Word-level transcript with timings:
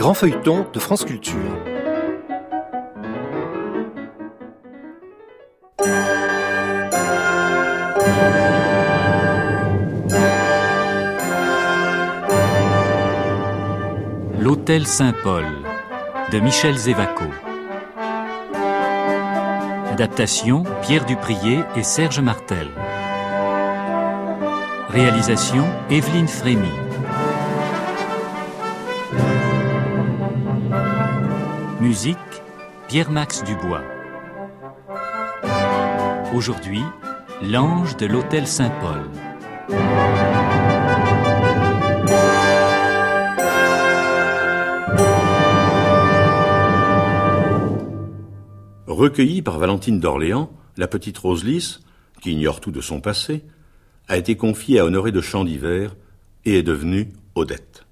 grands 0.00 0.14
feuilletons 0.14 0.64
de 0.72 0.78
France 0.78 1.04
Culture. 1.04 1.36
L'Hôtel 14.38 14.86
Saint-Paul 14.86 15.44
de 16.32 16.40
Michel 16.40 16.78
Zévaco. 16.78 17.24
Adaptation 19.92 20.64
Pierre 20.80 21.04
Duprier 21.04 21.60
et 21.76 21.82
Serge 21.82 22.20
Martel. 22.20 22.68
Réalisation 24.88 25.66
Evelyne 25.90 26.26
Frémy. 26.26 26.89
Musique 31.90 32.16
Pierre-Max 32.86 33.42
Dubois. 33.42 33.82
Aujourd'hui, 36.32 36.82
l'ange 37.42 37.96
de 37.96 38.06
l'Hôtel 38.06 38.46
Saint-Paul. 38.46 39.10
Recueillie 48.86 49.42
par 49.42 49.58
Valentine 49.58 49.98
d'Orléans, 49.98 50.52
la 50.76 50.86
petite 50.86 51.18
Rose 51.18 51.42
Lys, 51.42 51.80
qui 52.22 52.30
ignore 52.30 52.60
tout 52.60 52.70
de 52.70 52.80
son 52.80 53.00
passé, 53.00 53.42
a 54.06 54.16
été 54.16 54.36
confiée 54.36 54.78
à 54.78 54.84
Honoré 54.84 55.10
de 55.10 55.20
Champ 55.20 55.44
d'Hiver 55.44 55.96
et 56.44 56.56
est 56.56 56.62
devenue 56.62 57.08
Odette. 57.34 57.84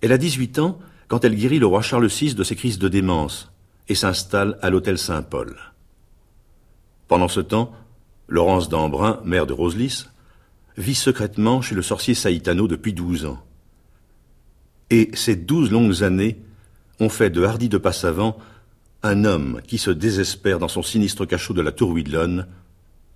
Elle 0.00 0.12
a 0.12 0.16
18 0.16 0.58
ans 0.60 0.78
quand 1.08 1.24
elle 1.24 1.34
guérit 1.34 1.58
le 1.58 1.66
roi 1.66 1.82
Charles 1.82 2.06
VI 2.06 2.34
de 2.34 2.44
ses 2.44 2.56
crises 2.56 2.78
de 2.78 2.88
démence 2.88 3.52
et 3.88 3.94
s'installe 3.94 4.58
à 4.62 4.70
l'hôtel 4.70 4.98
Saint-Paul. 4.98 5.56
Pendant 7.08 7.28
ce 7.28 7.40
temps, 7.40 7.72
Laurence 8.28 8.68
d'Embrun, 8.68 9.20
mère 9.24 9.46
de 9.46 9.52
Roselys, 9.52 10.06
vit 10.76 10.94
secrètement 10.94 11.60
chez 11.60 11.74
le 11.74 11.82
sorcier 11.82 12.14
Saïtano 12.14 12.66
depuis 12.66 12.92
douze 12.92 13.26
ans. 13.26 13.42
Et 14.90 15.10
ces 15.14 15.36
douze 15.36 15.70
longues 15.70 16.02
années 16.02 16.38
ont 17.00 17.08
fait 17.08 17.30
de 17.30 17.42
Hardy 17.42 17.68
de 17.68 17.78
Passavant 17.78 18.38
un 19.02 19.24
homme 19.24 19.60
qui 19.66 19.76
se 19.76 19.90
désespère 19.90 20.58
dans 20.58 20.68
son 20.68 20.82
sinistre 20.82 21.26
cachot 21.26 21.52
de 21.52 21.60
la 21.60 21.72
tour 21.72 21.90
Widlon, 21.90 22.46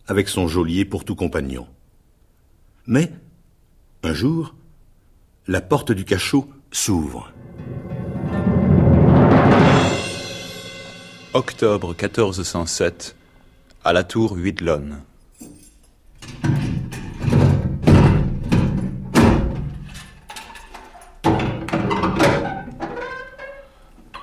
avec 0.07 0.29
son 0.29 0.47
geôlier 0.47 0.85
pour 0.85 1.05
tout 1.05 1.15
compagnon. 1.15 1.67
Mais, 2.87 3.11
un 4.03 4.13
jour, 4.13 4.55
la 5.47 5.63
porte 5.63 5.93
du 5.93 6.05
cachot 6.05 6.49
s'ouvre. 6.71 7.33
Octobre 11.35 11.95
1407, 11.95 13.15
à 13.85 13.93
la 13.93 14.03
tour 14.03 14.33
Huidlon. 14.37 14.97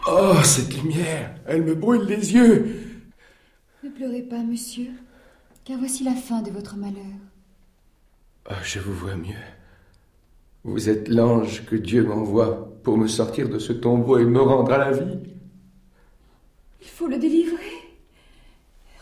Oh, 0.08 0.34
cette 0.44 0.76
lumière, 0.76 1.36
elle 1.46 1.64
me 1.64 1.74
brûle 1.74 2.04
les 2.04 2.34
yeux. 2.34 2.82
Ne 3.84 3.90
pleurez 3.90 4.24
pas, 4.24 4.44
monsieur, 4.44 4.90
car 5.64 5.78
voici 5.78 6.04
la 6.04 6.16
fin 6.16 6.42
de 6.42 6.52
votre 6.52 6.76
malheur. 6.76 7.04
Oh, 8.50 8.56
je 8.64 8.80
vous 8.80 8.94
vois 8.94 9.16
mieux. 9.16 9.34
Vous 10.64 10.90
êtes 10.90 11.08
l'ange 11.08 11.66
que 11.66 11.76
Dieu 11.76 12.04
m'envoie 12.04 12.75
pour 12.86 12.98
me 12.98 13.08
sortir 13.08 13.50
de 13.50 13.58
ce 13.58 13.74
tombeau 13.74 14.20
et 14.20 14.24
me 14.26 14.40
rendre 14.40 14.72
à 14.72 14.78
la 14.78 14.92
vie. 14.92 15.18
Il 16.82 16.88
faut 16.88 17.08
le 17.08 17.18
délivrer. 17.18 17.74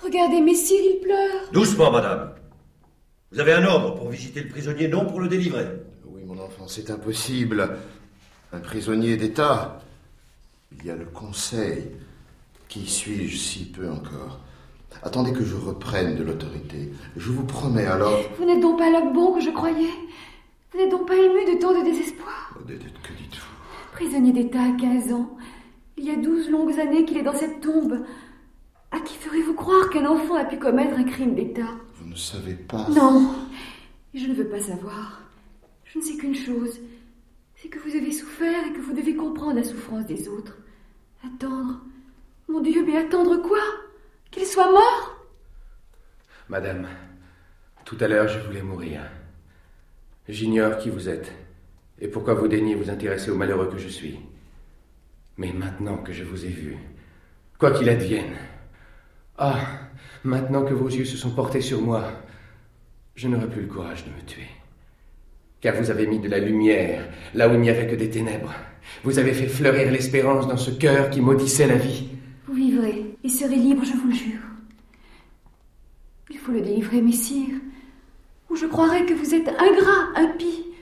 Regardez, 0.02 0.40
Messire, 0.42 0.80
il 0.82 1.02
pleure. 1.02 1.52
Doucement, 1.52 1.92
madame. 1.92 2.34
Vous 3.32 3.40
avez 3.42 3.54
un 3.54 3.66
ordre 3.66 3.96
pour 3.96 4.10
visiter 4.10 4.42
le 4.42 4.48
prisonnier, 4.48 4.88
non 4.88 5.06
pour 5.06 5.20
le 5.20 5.28
délivrer. 5.28 5.66
Oui, 6.06 6.22
mon 6.26 6.40
enfant, 6.40 6.68
c'est 6.68 6.90
impossible. 6.90 7.78
Un 8.54 8.60
prisonnier 8.60 9.18
d'État. 9.18 9.82
Il 10.72 10.86
y 10.86 10.90
a 10.90 10.96
le 10.96 11.06
conseil. 11.06 11.92
Qui 12.70 12.88
suis-je 12.88 13.38
si 13.38 13.66
peu 13.66 13.90
encore 13.90 14.40
Attendez 15.04 15.34
que 15.34 15.44
je 15.44 15.56
reprenne 15.56 16.16
de 16.16 16.24
l'autorité. 16.24 16.92
Je 17.18 17.32
vous 17.32 17.44
promets 17.44 17.86
alors. 17.86 18.18
Vous 18.38 18.46
n'êtes 18.46 18.62
donc 18.62 18.78
pas 18.78 18.90
l'homme 18.90 19.12
bon 19.14 19.34
que 19.34 19.42
je 19.42 19.50
croyais 19.50 19.92
Vous 20.72 20.78
n'êtes 20.80 20.92
donc 20.92 21.06
pas 21.06 21.16
ému 21.16 21.54
de 21.54 21.60
tant 21.60 21.78
de 21.78 21.84
désespoir 21.84 22.56
Oh, 22.56 22.64
que 22.66 22.74
dites-vous? 22.74 23.53
Prisonnier 23.94 24.34
d'État 24.34 24.64
à 24.64 24.72
15 24.72 25.14
ans. 25.14 25.38
Il 25.98 26.06
y 26.06 26.12
a 26.12 26.16
12 26.16 26.50
longues 26.50 26.80
années 26.80 27.06
qu'il 27.06 27.18
est 27.18 27.24
dans 27.24 27.36
cette 27.36 27.62
tombe. 27.62 28.04
À 28.92 29.00
qui 29.00 29.16
ferez-vous 29.16 29.54
croire 29.54 29.90
qu'un 29.90 30.06
enfant 30.08 30.36
a 30.36 30.46
pu 30.46 30.58
commettre 30.58 30.98
un 30.98 31.04
crime 31.04 31.36
d'État? 31.36 31.70
Vous 31.96 32.10
ne 32.10 32.16
savez 32.16 32.56
pas. 32.56 32.88
Non, 32.90 33.34
je 34.14 34.26
ne 34.26 34.34
veux 34.34 34.48
pas 34.48 34.60
savoir. 34.60 35.22
Je 35.86 36.00
ne 36.00 36.04
sais 36.04 36.18
qu'une 36.18 36.36
chose. 36.36 36.80
C'est 37.56 37.70
que 37.70 37.80
vous 37.80 37.96
avez 37.96 38.12
souffert 38.12 38.66
et 38.68 38.74
que 38.74 38.82
vous 38.82 38.94
devez 38.94 39.16
comprendre 39.16 39.56
la 39.56 39.64
souffrance 39.64 40.06
des 40.06 40.28
autres. 40.28 40.58
Attendre. 41.24 41.80
Mon 42.50 42.62
Dieu, 42.62 42.84
mais 42.86 42.98
attendre 42.98 43.38
quoi? 43.38 43.62
Qu'il 44.32 44.46
soit 44.46 44.72
mort? 44.72 45.26
Madame, 46.50 46.88
tout 47.86 47.98
à 48.00 48.08
l'heure 48.08 48.28
je 48.28 48.40
voulais 48.40 48.64
mourir. 48.64 49.02
J'ignore 50.28 50.78
qui 50.78 50.90
vous 50.90 51.08
êtes 51.08 51.32
et 52.04 52.10
pourquoi 52.10 52.34
vous 52.34 52.50
daignez 52.50 52.76
vous 52.76 52.90
intéresser 52.90 53.32
au 53.32 53.36
malheureux 53.36 53.70
que 53.72 53.78
je 53.78 53.88
suis. 53.88 54.20
Mais 55.38 55.54
maintenant 55.54 55.98
que 55.98 56.12
je 56.12 56.26
vous 56.26 56.46
ai 56.46 56.50
vu, 56.50 56.76
quoi 57.58 57.72
qu'il 57.72 57.88
advienne, 57.88 58.36
ah, 59.38 59.58
maintenant 60.26 60.66
que 60.66 60.74
vos 60.74 60.90
yeux 60.90 61.06
se 61.06 61.16
sont 61.16 61.32
portés 61.32 61.62
sur 61.62 61.82
moi, 61.82 62.12
je 63.16 63.30
n'aurai 63.30 63.48
plus 63.48 63.62
le 63.62 63.68
courage 63.68 64.04
de 64.04 64.10
me 64.10 64.22
tuer. 64.28 64.50
Car 65.62 65.76
vous 65.76 65.92
avez 65.92 66.06
mis 66.06 66.20
de 66.20 66.28
la 66.28 66.40
lumière 66.40 67.08
là 67.34 67.48
où 67.48 67.54
il 67.54 67.62
n'y 67.62 67.70
avait 67.70 67.88
que 67.88 67.96
des 67.96 68.10
ténèbres. 68.10 68.54
Vous 69.06 69.18
avez 69.18 69.34
fait 69.34 69.48
fleurir 69.48 69.90
l'espérance 69.90 70.46
dans 70.46 70.58
ce 70.58 70.72
cœur 70.72 71.10
qui 71.10 71.22
maudissait 71.22 71.68
la 71.68 71.78
vie. 71.78 72.10
Vous 72.48 72.54
vivrez 72.54 73.16
et 73.24 73.30
serez 73.30 73.56
libre, 73.56 73.86
je 73.86 73.94
vous 73.94 74.10
le 74.10 74.14
jure. 74.14 74.42
Il 76.30 76.38
faut 76.38 76.52
le 76.52 76.60
délivrer, 76.60 77.02
messire, 77.02 77.56
ou 78.50 78.58
je 78.58 78.66
croirai 78.66 79.06
que 79.06 79.14
vous 79.14 79.34
êtes 79.34 79.48
ingrat, 79.48 80.10
impie. 80.18 80.73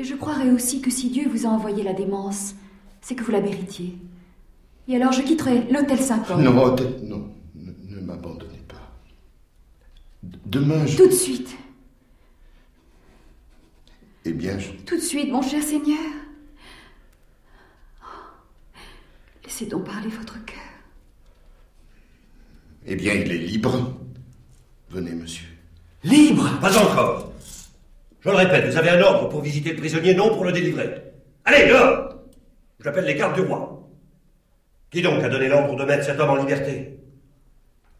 Et 0.00 0.04
je 0.04 0.14
croirai 0.14 0.50
aussi 0.50 0.80
que 0.80 0.90
si 0.90 1.10
Dieu 1.10 1.28
vous 1.28 1.44
a 1.44 1.50
envoyé 1.50 1.82
la 1.82 1.92
démence, 1.92 2.54
c'est 3.02 3.14
que 3.14 3.22
vous 3.22 3.32
la 3.32 3.42
méritiez. 3.42 3.98
Et 4.88 4.96
alors 4.96 5.12
je 5.12 5.20
quitterai 5.20 5.70
l'hôtel 5.70 5.98
Saint-Paul. 5.98 6.40
Non, 6.40 6.54
non. 7.02 7.30
Ne, 7.54 7.72
ne 7.96 8.00
m'abandonnez 8.00 8.62
pas. 8.66 8.80
D- 10.22 10.38
Demain, 10.46 10.86
je... 10.86 10.96
Tout 10.96 11.06
de 11.06 11.12
suite. 11.12 11.50
Eh 14.24 14.32
bien, 14.32 14.58
je... 14.58 14.70
Tout 14.86 14.96
de 14.96 15.02
suite, 15.02 15.30
mon 15.30 15.42
cher 15.42 15.62
Seigneur. 15.62 15.98
Oh, 18.02 18.06
Laissez 19.44 19.66
donc 19.66 19.84
parler 19.84 20.08
votre 20.08 20.42
cœur. 20.46 20.56
Eh 22.86 22.96
bien, 22.96 23.12
il 23.12 23.30
est 23.30 23.36
libre. 23.38 24.00
Venez, 24.88 25.12
monsieur. 25.12 25.48
Libre? 26.04 26.58
Pas 26.58 26.74
encore. 26.78 27.29
Je 28.20 28.28
le 28.28 28.36
répète, 28.36 28.66
vous 28.66 28.76
avez 28.76 28.90
un 28.90 29.00
ordre 29.00 29.28
pour 29.28 29.40
visiter 29.40 29.70
le 29.70 29.78
prisonnier, 29.78 30.14
non 30.14 30.34
pour 30.34 30.44
le 30.44 30.52
délivrer. 30.52 31.02
Allez, 31.44 31.68
dehors 31.68 32.14
J'appelle 32.82 33.04
les 33.04 33.14
gardes 33.14 33.34
du 33.34 33.42
roi. 33.42 33.88
Qui 34.90 35.02
donc 35.02 35.22
a 35.22 35.28
donné 35.28 35.48
l'ordre 35.48 35.76
de 35.76 35.84
mettre 35.84 36.04
cet 36.04 36.18
homme 36.18 36.30
en 36.30 36.36
liberté? 36.36 36.98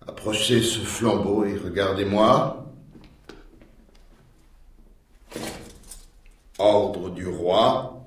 Approchez 0.06 0.60
ce 0.62 0.80
flambeau 0.80 1.44
et 1.44 1.56
regardez-moi. 1.56 2.66
Ordre 6.58 7.10
du 7.10 7.26
roi. 7.26 8.04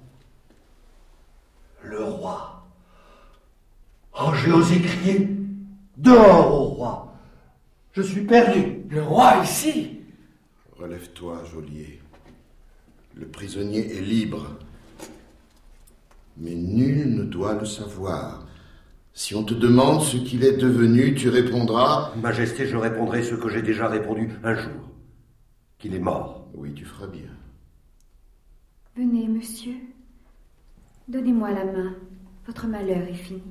Le 1.84 2.04
roi. 2.04 2.64
Oh, 4.20 4.32
j'ai 4.44 4.52
osé 4.52 4.82
crier. 4.82 5.30
Dehors 5.98 6.54
au 6.54 6.64
roi. 6.66 7.14
Je 7.94 8.02
suis 8.02 8.26
perdu. 8.26 8.84
Le 8.90 9.02
roi 9.02 9.38
ici 9.44 10.02
Relève-toi, 10.78 11.44
geôlier. 11.52 12.03
Le 13.16 13.28
prisonnier 13.28 13.96
est 13.96 14.02
libre. 14.02 14.58
Mais 16.38 16.56
nul 16.56 17.16
ne 17.16 17.24
doit 17.24 17.54
le 17.54 17.66
savoir. 17.66 18.48
Si 19.14 19.36
on 19.36 19.44
te 19.44 19.54
demande 19.54 20.02
ce 20.02 20.18
qu'il 20.18 20.44
est 20.44 20.58
devenu, 20.58 21.14
tu 21.14 21.30
répondras 21.30 22.12
Majesté, 22.16 22.66
je 22.66 22.76
répondrai 22.76 23.22
ce 23.22 23.36
que 23.36 23.50
j'ai 23.50 23.62
déjà 23.62 23.88
répondu 23.88 24.32
un 24.44 24.56
jour. 24.56 24.90
Qu'il 25.78 25.94
est 25.94 26.00
mort. 26.00 26.48
Oui, 26.56 26.74
tu 26.74 26.86
feras 26.86 27.08
bien. 27.08 27.30
Venez, 28.96 29.28
monsieur. 29.28 29.76
Donnez-moi 31.08 31.52
la 31.52 31.66
main. 31.66 31.96
Votre 32.48 32.68
malheur 32.68 33.08
est 33.08 33.14
fini. 33.14 33.42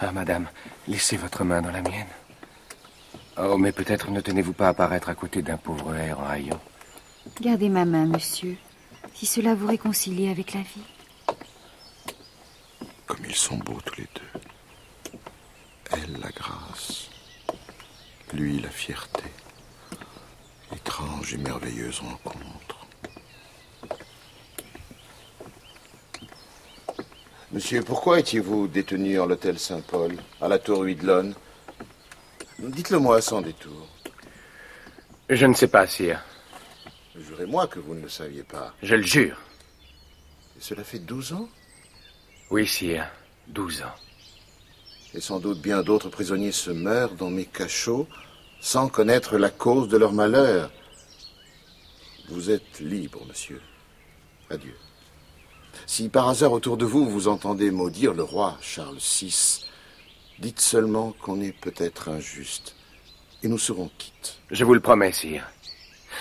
Ah, 0.00 0.12
madame, 0.12 0.46
laissez 1.08 1.22
votre 1.22 1.42
main 1.42 1.62
dans 1.62 1.70
la 1.70 1.80
mienne. 1.80 2.06
Oh, 3.38 3.56
mais 3.56 3.72
peut-être 3.72 4.10
ne 4.10 4.20
tenez-vous 4.20 4.52
pas 4.52 4.68
à 4.68 4.74
paraître 4.74 5.08
à 5.08 5.14
côté 5.14 5.40
d'un 5.40 5.56
pauvre 5.56 5.94
air 5.94 6.20
en 6.20 6.26
haillons. 6.26 6.60
Gardez 7.40 7.70
ma 7.70 7.86
main, 7.86 8.04
monsieur, 8.04 8.58
si 9.14 9.24
cela 9.24 9.54
vous 9.54 9.68
réconcilie 9.68 10.28
avec 10.28 10.52
la 10.52 10.60
vie. 10.60 10.84
Comme 13.06 13.24
ils 13.26 13.34
sont 13.34 13.56
beaux 13.56 13.80
tous 13.86 14.02
les 14.02 14.08
deux. 14.14 15.18
Elle, 15.92 16.20
la 16.20 16.28
grâce. 16.28 17.08
Lui, 18.34 18.60
la 18.60 18.68
fierté. 18.68 19.24
Étrange 20.76 21.32
et 21.32 21.38
merveilleuse 21.38 22.00
rencontre. 22.00 22.47
Monsieur, 27.50 27.82
pourquoi 27.82 28.20
étiez-vous 28.20 28.68
détenu 28.68 29.18
en 29.18 29.24
l'hôtel 29.24 29.58
Saint-Paul, 29.58 30.14
à 30.38 30.48
la 30.48 30.58
tour 30.58 30.82
Huidlone 30.82 31.34
Dites-le-moi 32.58 33.22
sans 33.22 33.40
détour. 33.40 33.88
Je 35.30 35.46
ne 35.46 35.54
sais 35.54 35.68
pas, 35.68 35.86
sire. 35.86 36.22
Jurez-moi 37.16 37.66
que 37.66 37.78
vous 37.78 37.94
ne 37.94 38.02
le 38.02 38.10
saviez 38.10 38.42
pas. 38.42 38.74
Je 38.82 38.94
le 38.94 39.02
jure. 39.02 39.38
Et 40.58 40.60
cela 40.60 40.84
fait 40.84 40.98
douze 40.98 41.32
ans 41.32 41.48
Oui, 42.50 42.66
sire. 42.66 43.08
Douze 43.46 43.80
ans. 43.80 43.96
Et 45.14 45.20
sans 45.22 45.40
doute 45.40 45.62
bien 45.62 45.82
d'autres 45.82 46.10
prisonniers 46.10 46.52
se 46.52 46.70
meurent 46.70 47.14
dans 47.14 47.30
mes 47.30 47.46
cachots 47.46 48.06
sans 48.60 48.88
connaître 48.88 49.38
la 49.38 49.48
cause 49.48 49.88
de 49.88 49.96
leur 49.96 50.12
malheur. 50.12 50.70
Vous 52.28 52.50
êtes 52.50 52.80
libre, 52.80 53.24
monsieur. 53.26 53.62
Adieu. 54.50 54.74
Si 55.86 56.08
par 56.08 56.28
hasard 56.28 56.52
autour 56.52 56.76
de 56.76 56.84
vous 56.84 57.08
vous 57.08 57.28
entendez 57.28 57.70
maudire 57.70 58.14
le 58.14 58.22
roi 58.22 58.56
Charles 58.60 58.98
VI, 58.98 59.64
dites 60.38 60.60
seulement 60.60 61.12
qu'on 61.20 61.40
est 61.40 61.52
peut-être 61.52 62.08
injuste, 62.08 62.74
et 63.42 63.48
nous 63.48 63.58
serons 63.58 63.90
quittes. 63.98 64.36
Je 64.50 64.64
vous 64.64 64.74
le 64.74 64.80
promets, 64.80 65.12
sire. 65.12 65.46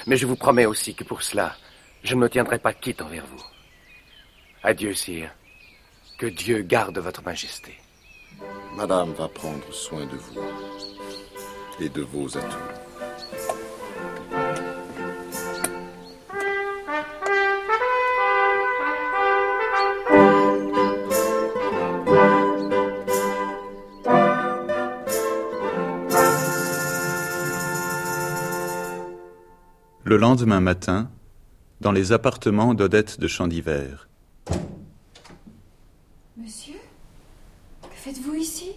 Mais 0.06 0.18
je 0.18 0.27
vous 0.27 0.36
promets 0.36 0.65
aussi 0.65 0.94
que 0.94 1.04
pour 1.04 1.24
cela, 1.24 1.56
je 2.04 2.15
ne 2.15 2.21
me 2.21 2.30
tiendrai 2.30 2.59
pas 2.59 2.74
quitte 2.74 3.01
envers 3.01 3.25
vous. 3.25 3.44
Adieu, 4.63 4.94
sire. 4.94 5.31
Que 6.19 6.27
Dieu 6.27 6.62
garde 6.62 6.98
votre 7.00 7.24
majesté. 7.24 7.77
Madame 8.75 9.13
va 9.13 9.27
prendre 9.27 9.71
soin 9.71 10.06
de 10.06 10.15
vous 10.15 10.42
et 11.80 11.89
de 11.89 12.01
vos 12.01 12.38
atouts. 12.38 12.87
Le 30.07 30.15
lendemain 30.15 30.62
matin, 30.62 31.12
dans 31.81 31.92
les 31.92 32.13
appartements 32.13 32.74
d'Odette 32.74 33.19
de 33.19 33.27
Chandivert. 33.27 34.07
Monsieur 36.38 36.80
Que 37.81 37.94
faites-vous 37.94 38.36
ici? 38.36 38.71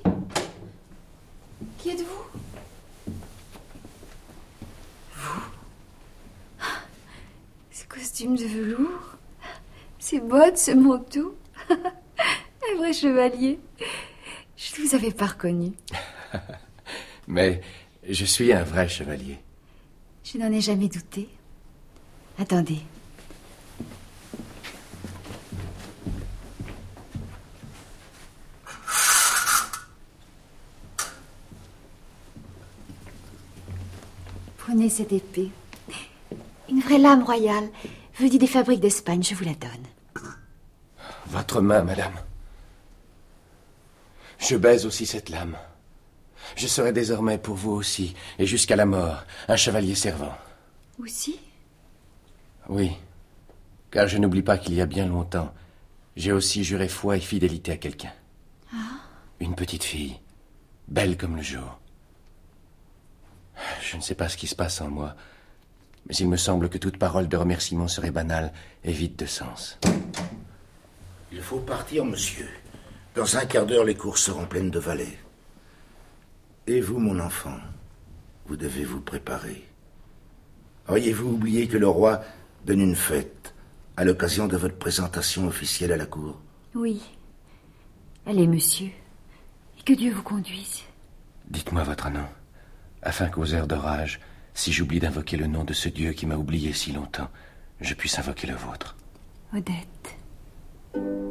Qui 1.78 1.90
êtes-vous? 1.90 2.40
Vous? 5.14 5.42
Ce 7.70 7.84
costume 7.84 8.34
de 8.34 8.46
velours 8.46 9.16
Ces 10.00 10.18
bottes, 10.18 10.58
ce 10.58 10.72
manteau 10.72 11.38
Un 11.70 12.76
vrai 12.76 12.92
chevalier 12.92 13.60
Je 14.56 14.82
ne 14.82 14.84
vous 14.84 14.96
avais 14.96 15.12
pas 15.12 15.26
reconnu. 15.26 15.74
Mais 17.28 17.60
je 18.08 18.24
suis 18.24 18.52
un 18.52 18.64
vrai 18.64 18.88
chevalier. 18.88 19.38
Je 20.32 20.38
n'en 20.38 20.52
ai 20.52 20.60
jamais 20.60 20.86
douté. 20.86 21.28
Attendez. 22.38 22.78
Prenez 34.58 34.88
cette 34.88 35.12
épée. 35.12 35.50
Une 36.68 36.80
vraie 36.80 36.98
lame 36.98 37.24
royale, 37.24 37.68
venue 38.16 38.38
des 38.38 38.46
fabriques 38.46 38.78
d'Espagne, 38.78 39.24
je 39.24 39.34
vous 39.34 39.44
la 39.44 39.54
donne. 39.54 39.86
Votre 41.26 41.60
main, 41.60 41.82
madame. 41.82 42.14
Je 44.38 44.56
baise 44.56 44.86
aussi 44.86 45.06
cette 45.06 45.28
lame. 45.28 45.56
Je 46.60 46.66
serai 46.66 46.92
désormais 46.92 47.38
pour 47.38 47.54
vous 47.54 47.70
aussi, 47.70 48.14
et 48.38 48.44
jusqu'à 48.44 48.76
la 48.76 48.84
mort, 48.84 49.24
un 49.48 49.56
chevalier 49.56 49.94
servant. 49.94 50.36
Aussi? 51.02 51.40
Oui, 52.68 52.92
car 53.90 54.06
je 54.08 54.18
n'oublie 54.18 54.42
pas 54.42 54.58
qu'il 54.58 54.74
y 54.74 54.82
a 54.82 54.86
bien 54.86 55.06
longtemps, 55.06 55.54
j'ai 56.16 56.32
aussi 56.32 56.62
juré 56.62 56.86
foi 56.86 57.16
et 57.16 57.20
fidélité 57.20 57.72
à 57.72 57.78
quelqu'un. 57.78 58.12
Une 59.40 59.54
petite 59.54 59.84
fille, 59.84 60.20
belle 60.86 61.16
comme 61.16 61.36
le 61.36 61.42
jour. 61.42 61.80
Je 63.80 63.96
ne 63.96 64.02
sais 64.02 64.14
pas 64.14 64.28
ce 64.28 64.36
qui 64.36 64.46
se 64.46 64.54
passe 64.54 64.82
en 64.82 64.90
moi, 64.90 65.16
mais 66.06 66.14
il 66.16 66.28
me 66.28 66.36
semble 66.36 66.68
que 66.68 66.76
toute 66.76 66.98
parole 66.98 67.28
de 67.28 67.38
remerciement 67.38 67.88
serait 67.88 68.10
banale 68.10 68.52
et 68.84 68.92
vide 68.92 69.16
de 69.16 69.24
sens. 69.24 69.78
Il 71.32 71.40
faut 71.40 71.60
partir, 71.60 72.04
monsieur. 72.04 72.50
Dans 73.14 73.38
un 73.38 73.46
quart 73.46 73.64
d'heure, 73.64 73.86
les 73.86 73.94
courses 73.94 74.24
seront 74.24 74.44
pleines 74.44 74.70
de 74.70 74.78
valets. 74.78 75.18
Et 76.72 76.80
vous, 76.80 77.00
mon 77.00 77.18
enfant, 77.18 77.56
vous 78.46 78.56
devez 78.56 78.84
vous 78.84 79.00
préparer. 79.00 79.66
Auriez-vous 80.88 81.30
oublié 81.30 81.66
que 81.66 81.76
le 81.76 81.88
roi 81.88 82.22
donne 82.64 82.80
une 82.80 82.94
fête 82.94 83.56
à 83.96 84.04
l'occasion 84.04 84.46
de 84.46 84.56
votre 84.56 84.78
présentation 84.78 85.48
officielle 85.48 85.90
à 85.90 85.96
la 85.96 86.06
cour? 86.06 86.40
Oui. 86.76 87.02
Allez, 88.24 88.46
monsieur. 88.46 88.86
Et 88.86 89.82
que 89.82 89.94
Dieu 89.94 90.12
vous 90.12 90.22
conduise. 90.22 90.84
Dites-moi 91.48 91.82
votre 91.82 92.08
nom, 92.08 92.28
afin 93.02 93.26
qu'aux 93.26 93.52
heures 93.52 93.66
d'orage, 93.66 94.20
si 94.54 94.72
j'oublie 94.72 95.00
d'invoquer 95.00 95.38
le 95.38 95.48
nom 95.48 95.64
de 95.64 95.72
ce 95.72 95.88
Dieu 95.88 96.12
qui 96.12 96.24
m'a 96.24 96.36
oublié 96.36 96.72
si 96.72 96.92
longtemps, 96.92 97.30
je 97.80 97.94
puisse 97.94 98.16
invoquer 98.20 98.46
le 98.46 98.54
vôtre. 98.54 98.94
Odette. 99.52 101.29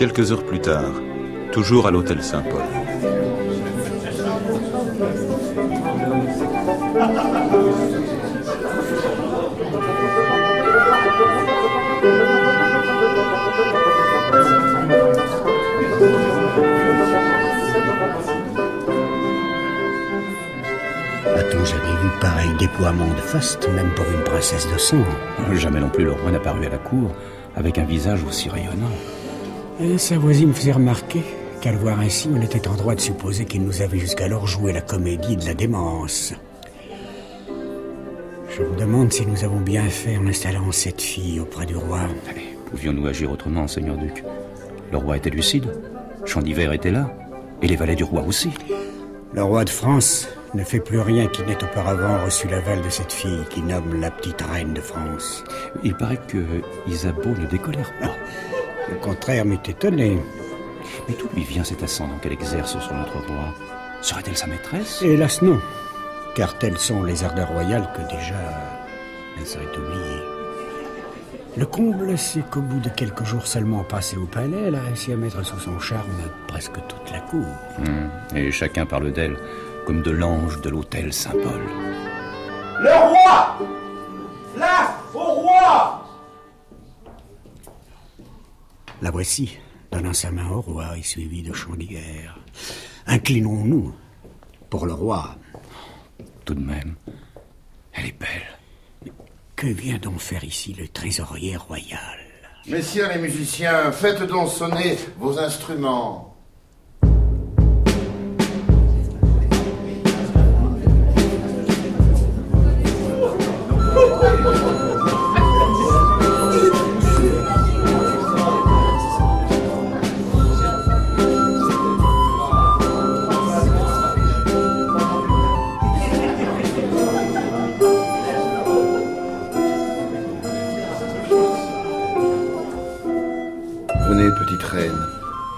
Quelques 0.00 0.32
heures 0.32 0.46
plus 0.46 0.60
tard, 0.60 0.94
toujours 1.52 1.86
à 1.86 1.90
l'hôtel 1.90 2.22
Saint-Paul. 2.22 2.62
A-t-on 21.36 21.64
jamais 21.66 21.84
vu 22.02 22.08
pareil 22.22 22.48
déploiement 22.58 23.06
de 23.06 23.20
faste, 23.20 23.68
même 23.68 23.90
pour 23.94 24.06
une 24.10 24.24
princesse 24.24 24.66
de 24.72 24.78
sang? 24.78 25.04
Jamais 25.52 25.80
non 25.80 25.90
plus 25.90 26.04
le 26.04 26.12
roi 26.12 26.30
n'a 26.30 26.40
paru 26.40 26.64
à 26.64 26.70
la 26.70 26.78
cour 26.78 27.10
avec 27.54 27.76
un 27.76 27.84
visage 27.84 28.24
aussi 28.24 28.48
rayonnant. 28.48 28.88
Et 29.82 29.96
sa 29.96 30.18
voisine 30.18 30.48
me 30.48 30.52
faisait 30.52 30.72
remarquer 30.72 31.22
qu'à 31.62 31.72
le 31.72 31.78
voir 31.78 32.00
ainsi, 32.00 32.28
on 32.30 32.40
était 32.42 32.68
en 32.68 32.74
droit 32.74 32.94
de 32.94 33.00
supposer 33.00 33.46
qu'il 33.46 33.62
nous 33.62 33.80
avait 33.80 33.98
jusqu'alors 33.98 34.46
joué 34.46 34.72
la 34.72 34.82
comédie 34.82 35.36
de 35.36 35.46
la 35.46 35.54
démence. 35.54 36.34
Je 38.50 38.62
me 38.62 38.76
demande 38.76 39.10
si 39.10 39.24
nous 39.24 39.42
avons 39.42 39.60
bien 39.60 39.88
fait 39.88 40.18
en 40.18 40.26
installant 40.26 40.70
cette 40.70 41.00
fille 41.00 41.40
auprès 41.40 41.64
du 41.64 41.76
roi. 41.76 42.00
Pouvions-nous 42.70 43.06
agir 43.06 43.32
autrement, 43.32 43.66
seigneur 43.66 43.96
duc? 43.96 44.22
Le 44.92 44.98
roi 44.98 45.16
était 45.16 45.30
lucide, 45.30 45.72
Chandivert 46.26 46.72
était 46.72 46.90
là, 46.90 47.10
et 47.62 47.66
les 47.66 47.76
valets 47.76 47.94
du 47.94 48.04
roi 48.04 48.22
aussi. 48.22 48.50
Le 49.32 49.42
roi 49.42 49.64
de 49.64 49.70
France 49.70 50.28
ne 50.52 50.64
fait 50.64 50.80
plus 50.80 51.00
rien 51.00 51.26
qui 51.28 51.42
n'ait 51.42 51.62
auparavant 51.62 52.24
reçu 52.24 52.48
l'aval 52.48 52.82
de 52.82 52.90
cette 52.90 53.12
fille 53.12 53.44
qui 53.48 53.62
nomme 53.62 54.00
la 54.00 54.10
petite 54.10 54.42
reine 54.42 54.74
de 54.74 54.80
France. 54.80 55.42
Il 55.84 55.94
paraît 55.94 56.20
que 56.28 56.44
Isabeau 56.86 57.30
ne 57.30 57.46
décolère 57.46 57.92
pas. 58.00 58.10
Au 58.92 58.98
contraire, 59.00 59.44
m'est 59.44 59.68
étonné. 59.68 60.18
Mais 61.08 61.14
d'où 61.14 61.28
lui 61.34 61.44
vient 61.44 61.64
cet 61.64 61.82
ascendant 61.82 62.18
qu'elle 62.18 62.32
exerce 62.32 62.78
sur 62.78 62.94
notre 62.94 63.18
roi? 63.26 63.54
Serait-elle 64.02 64.36
sa 64.36 64.46
maîtresse? 64.46 65.02
Hélas 65.02 65.42
non, 65.42 65.60
car 66.34 66.58
telles 66.58 66.78
sont 66.78 67.02
les 67.02 67.22
ardeurs 67.22 67.48
royales 67.48 67.88
que 67.94 68.02
déjà 68.14 68.34
elle 69.38 69.46
serait 69.46 69.64
oubliée. 69.76 70.22
Le 71.56 71.66
comble, 71.66 72.16
c'est 72.16 72.48
qu'au 72.48 72.60
bout 72.60 72.78
de 72.80 72.88
quelques 72.88 73.24
jours 73.24 73.46
seulement 73.46 73.82
passés 73.82 74.16
au 74.16 74.26
palais, 74.26 74.64
elle 74.68 74.76
a 74.76 74.82
réussi 74.82 75.12
à 75.12 75.16
mettre 75.16 75.44
sous 75.44 75.58
son 75.58 75.78
charme 75.80 76.08
presque 76.46 76.74
toute 76.88 77.10
la 77.10 77.20
cour. 77.20 77.46
Hmm. 77.78 78.36
Et 78.36 78.52
chacun 78.52 78.86
parle 78.86 79.12
d'elle 79.12 79.36
comme 79.84 80.02
de 80.02 80.10
l'ange 80.10 80.60
de 80.60 80.70
l'hôtel 80.70 81.12
Saint-Paul. 81.12 81.60
Le 82.80 83.08
roi 83.08 83.58
Là, 84.56 84.94
au 85.14 85.18
roi 85.18 85.99
La 89.02 89.10
voici, 89.10 89.58
donnant 89.90 90.12
sa 90.12 90.30
main 90.30 90.50
au 90.50 90.60
roi 90.60 90.98
et 90.98 91.02
suivi 91.02 91.42
de 91.42 91.54
chants 91.54 91.74
d'hiver. 91.74 92.38
Inclinons-nous 93.06 93.94
pour 94.68 94.84
le 94.84 94.92
roi. 94.92 95.36
Tout 96.44 96.52
de 96.52 96.60
même, 96.60 96.96
elle 97.94 98.06
est 98.06 98.18
belle. 98.20 99.12
Que 99.56 99.68
vient 99.68 99.96
donc 99.96 100.20
faire 100.20 100.44
ici 100.44 100.76
le 100.78 100.86
trésorier 100.86 101.56
royal? 101.56 102.18
Messieurs 102.66 103.08
les 103.14 103.20
musiciens, 103.20 103.90
faites 103.90 104.22
donc 104.24 104.50
sonner 104.50 104.98
vos 105.18 105.38
instruments. 105.38 106.36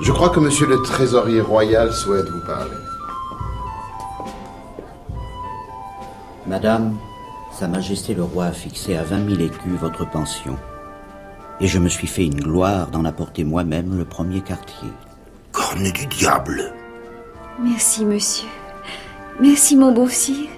Je 0.01 0.13
crois 0.13 0.31
que 0.31 0.41
monsieur 0.41 0.67
le 0.67 0.81
trésorier 0.83 1.41
royal 1.41 1.93
souhaite 1.93 2.29
vous 2.29 2.45
parler. 2.47 2.77
Madame, 6.47 6.97
Sa 7.53 7.69
Majesté 7.69 8.15
le 8.15 8.25
roi 8.25 8.47
a 8.47 8.53
fixé 8.53 8.97
à 8.97 9.03
vingt 9.03 9.21
mille 9.21 9.43
écus 9.43 9.79
votre 9.81 10.09
pension. 10.09 10.57
Et 11.61 11.67
je 11.67 11.79
me 11.79 11.89
suis 11.89 12.07
fait 12.07 12.25
une 12.25 12.41
gloire 12.41 12.89
d'en 12.89 13.05
apporter 13.05 13.45
moi-même 13.45 13.97
le 13.97 14.05
premier 14.05 14.41
quartier. 14.41 14.89
Corne 15.53 15.93
du 15.93 16.07
diable 16.07 16.73
Merci, 17.61 18.05
monsieur. 18.05 18.49
Merci, 19.41 19.77
mon 19.77 19.93
beau 19.93 20.09
sire. 20.09 20.49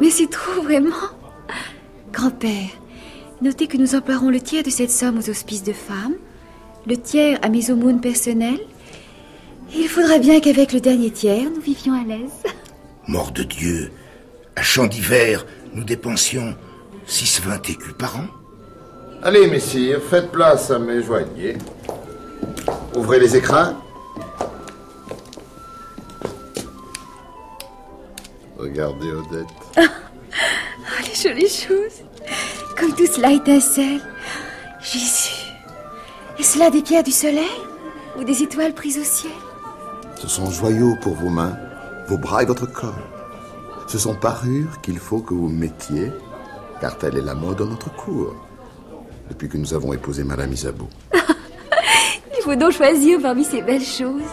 Mais 0.00 0.10
c'est 0.10 0.30
trop, 0.30 0.62
vraiment. 0.62 0.94
Grand-père, 2.12 2.70
notez 3.42 3.66
que 3.66 3.76
nous 3.76 3.94
emploierons 3.94 4.30
le 4.30 4.40
tiers 4.40 4.62
de 4.62 4.70
cette 4.70 4.90
somme 4.90 5.18
aux 5.18 5.28
hospices 5.28 5.64
de 5.64 5.72
femmes, 5.72 6.14
le 6.86 6.96
tiers 6.96 7.38
à 7.42 7.48
mes 7.48 7.70
aumônes 7.70 8.00
personnelles. 8.00 8.60
Il 9.74 9.88
faudra 9.88 10.18
bien 10.18 10.40
qu'avec 10.40 10.72
le 10.72 10.80
dernier 10.80 11.10
tiers, 11.10 11.50
nous 11.50 11.60
vivions 11.60 11.94
à 11.94 12.04
l'aise. 12.04 12.42
Mort 13.08 13.32
de 13.32 13.42
Dieu, 13.42 13.90
à 14.56 14.62
champ 14.62 14.86
d'hiver, 14.86 15.46
nous 15.72 15.84
dépensions 15.84 16.54
6-20 17.08 17.70
écus 17.70 17.94
par 17.98 18.16
an. 18.16 18.26
Allez, 19.22 19.46
messire, 19.46 20.00
faites 20.02 20.30
place 20.30 20.70
à 20.70 20.78
mes 20.78 21.02
joailliers. 21.02 21.56
Ouvrez 22.94 23.20
les 23.20 23.36
écrins. 23.36 23.76
Regardez 28.58 29.10
Odette. 29.10 29.46
Oh, 29.78 29.80
les 31.08 31.14
jolies 31.14 31.48
choses. 31.48 32.02
Comme 32.78 32.94
tout 32.94 33.06
cela 33.06 33.32
étincelle. 33.32 34.00
Jésus. 34.80 35.31
Est-ce 36.42 36.58
là 36.58 36.70
des 36.70 36.82
pierres 36.82 37.04
du 37.04 37.12
soleil 37.12 37.46
Ou 38.18 38.24
des 38.24 38.42
étoiles 38.42 38.74
prises 38.74 38.98
au 38.98 39.04
ciel 39.04 39.30
Ce 40.16 40.26
sont 40.26 40.50
joyaux 40.50 40.96
pour 41.00 41.14
vos 41.14 41.28
mains, 41.28 41.56
vos 42.08 42.18
bras 42.18 42.42
et 42.42 42.46
votre 42.46 42.66
corps. 42.66 42.98
Ce 43.86 43.96
sont 43.96 44.16
parures 44.16 44.80
qu'il 44.82 44.98
faut 44.98 45.20
que 45.20 45.34
vous 45.34 45.48
mettiez, 45.48 46.10
car 46.80 46.98
telle 46.98 47.16
est 47.16 47.22
la 47.22 47.36
mode 47.36 47.58
dans 47.58 47.66
notre 47.66 47.94
cour, 47.94 48.34
depuis 49.30 49.48
que 49.48 49.56
nous 49.56 49.72
avons 49.72 49.92
épousé 49.92 50.24
Madame 50.24 50.52
Isabeau. 50.52 50.88
Il 51.14 52.42
faut 52.42 52.56
donc 52.56 52.72
choisir 52.72 53.22
parmi 53.22 53.44
ces 53.44 53.62
belles 53.62 53.80
choses. 53.80 54.32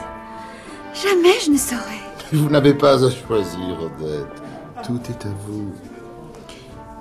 Jamais 0.95 1.39
je 1.45 1.51
ne 1.51 1.57
saurais. 1.57 2.01
Vous 2.33 2.49
n'avez 2.49 2.73
pas 2.73 3.05
à 3.05 3.11
choisir, 3.11 3.83
Odette. 3.83 4.41
Tout 4.83 4.99
est 5.11 5.27
à 5.27 5.31
vous. 5.45 5.71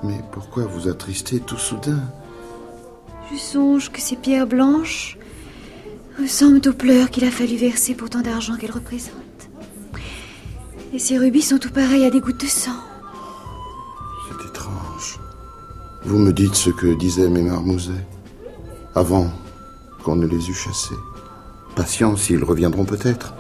Mais 0.03 0.21
pourquoi 0.33 0.65
vous 0.65 0.87
attrister 0.87 1.41
tout 1.41 1.57
soudain 1.57 2.03
Je 3.33 3.39
songe 3.39 3.91
que 3.91 4.01
ces 4.01 4.17
pierres 4.17 4.47
blanches 4.47 5.19
ressemblent 6.19 6.67
aux 6.69 6.73
pleurs 6.73 7.11
qu'il 7.11 7.25
a 7.25 7.31
fallu 7.31 7.57
verser 7.57 7.95
pour 7.95 8.09
tant 8.09 8.21
d'argent 8.21 8.57
qu'elles 8.57 8.73
représentent. 8.73 9.15
Et 10.95 10.99
ces 10.99 11.19
rubis 11.19 11.43
sont 11.43 11.59
tout 11.59 11.71
pareils 11.71 12.07
à 12.07 12.11
des 12.11 12.21
gouttes 12.21 12.41
de 12.41 12.47
sang. 12.47 12.81
C'est 14.29 14.49
étrange. 14.49 15.21
Vous 16.05 16.19
me 16.19 16.33
dites 16.33 16.55
ce 16.55 16.71
que 16.71 16.95
disaient 16.95 17.29
mes 17.29 17.43
marmousets, 17.43 18.07
avant 18.95 19.31
qu'on 20.03 20.17
ne 20.17 20.27
les 20.27 20.49
eût 20.49 20.55
chassés. 20.55 20.95
Patience, 21.77 22.31
ils 22.31 22.43
reviendront 22.43 22.85
peut-être. 22.85 23.35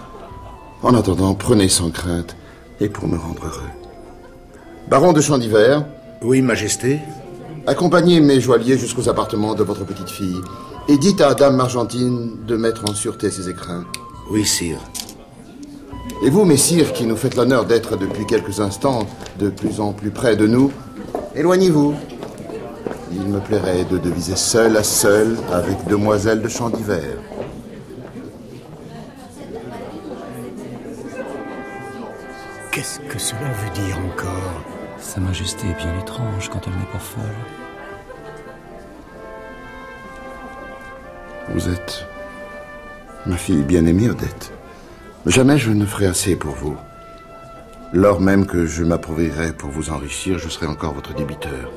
En 0.83 0.95
attendant, 0.95 1.35
prenez 1.35 1.68
sans 1.68 1.90
crainte, 1.90 2.37
et 2.80 2.88
pour 2.88 3.09
me 3.09 3.16
rendre 3.16 3.47
heureux. 3.47 3.71
Baron 4.88 5.12
de 5.12 5.21
Champ 5.21 5.38
d'Hiver. 5.38 5.85
Oui, 6.23 6.42
Majesté. 6.42 7.00
Accompagnez 7.68 8.20
mes 8.20 8.40
joailliers 8.40 8.78
jusqu'aux 8.78 9.10
appartements 9.10 9.54
de 9.54 9.62
votre 9.62 9.84
petite 9.84 10.08
fille, 10.08 10.40
et 10.88 10.96
dites 10.96 11.20
à 11.20 11.34
Dame 11.34 11.60
Argentine 11.60 12.38
de 12.46 12.56
mettre 12.56 12.88
en 12.88 12.94
sûreté 12.94 13.30
ses 13.30 13.50
écrins. 13.50 13.84
Oui, 14.30 14.46
sire. 14.46 14.78
Et 16.25 16.30
vous, 16.30 16.46
messire, 16.46 16.94
qui 16.94 17.04
nous 17.04 17.14
faites 17.14 17.37
l'honneur 17.37 17.66
d'être 17.66 17.98
depuis 17.98 18.25
quelques 18.25 18.60
instants 18.60 19.06
de 19.38 19.50
plus 19.50 19.80
en 19.80 19.92
plus 19.92 20.10
près 20.10 20.34
de 20.34 20.46
nous, 20.46 20.72
éloignez-vous. 21.34 21.94
Il 23.12 23.25
me 23.25 23.38
plairait 23.38 23.84
de 23.84 23.98
deviser 23.98 24.37
seul 24.37 24.75
à 24.78 24.82
seul 24.82 25.37
avec 25.52 25.87
demoiselle 25.88 26.40
de 26.40 26.48
Champ 26.48 26.70
d'Hiver. 26.70 27.18
Qu'est-ce 32.72 33.00
que 33.00 33.18
cela 33.18 33.52
veut 33.52 33.84
dire 33.87 33.98
encore? 33.98 34.77
Sa 35.00 35.21
Majesté 35.21 35.69
est 35.69 35.76
bien 35.76 35.99
étrange 35.99 36.49
quand 36.49 36.61
elle 36.67 36.75
n'est 36.75 36.93
pas 36.93 36.99
folle. 36.99 37.23
Vous 41.50 41.69
êtes 41.69 42.05
ma 43.25 43.37
fille 43.37 43.62
bien-aimée, 43.62 44.11
Odette. 44.11 44.52
Jamais 45.26 45.59
je 45.59 45.71
ne 45.71 45.87
ferai 45.87 46.07
assez 46.07 46.37
pour 46.37 46.55
vous. 46.55 46.76
Lors 47.93 48.21
même 48.21 48.47
que 48.47 48.67
je 48.67 48.85
m'appauvrirai 48.85 49.52
pour 49.52 49.71
vous 49.71 49.90
enrichir, 49.90 50.38
je 50.38 50.49
serai 50.49 50.67
encore 50.67 50.95
votre 50.95 51.14
débiteur. 51.14 51.71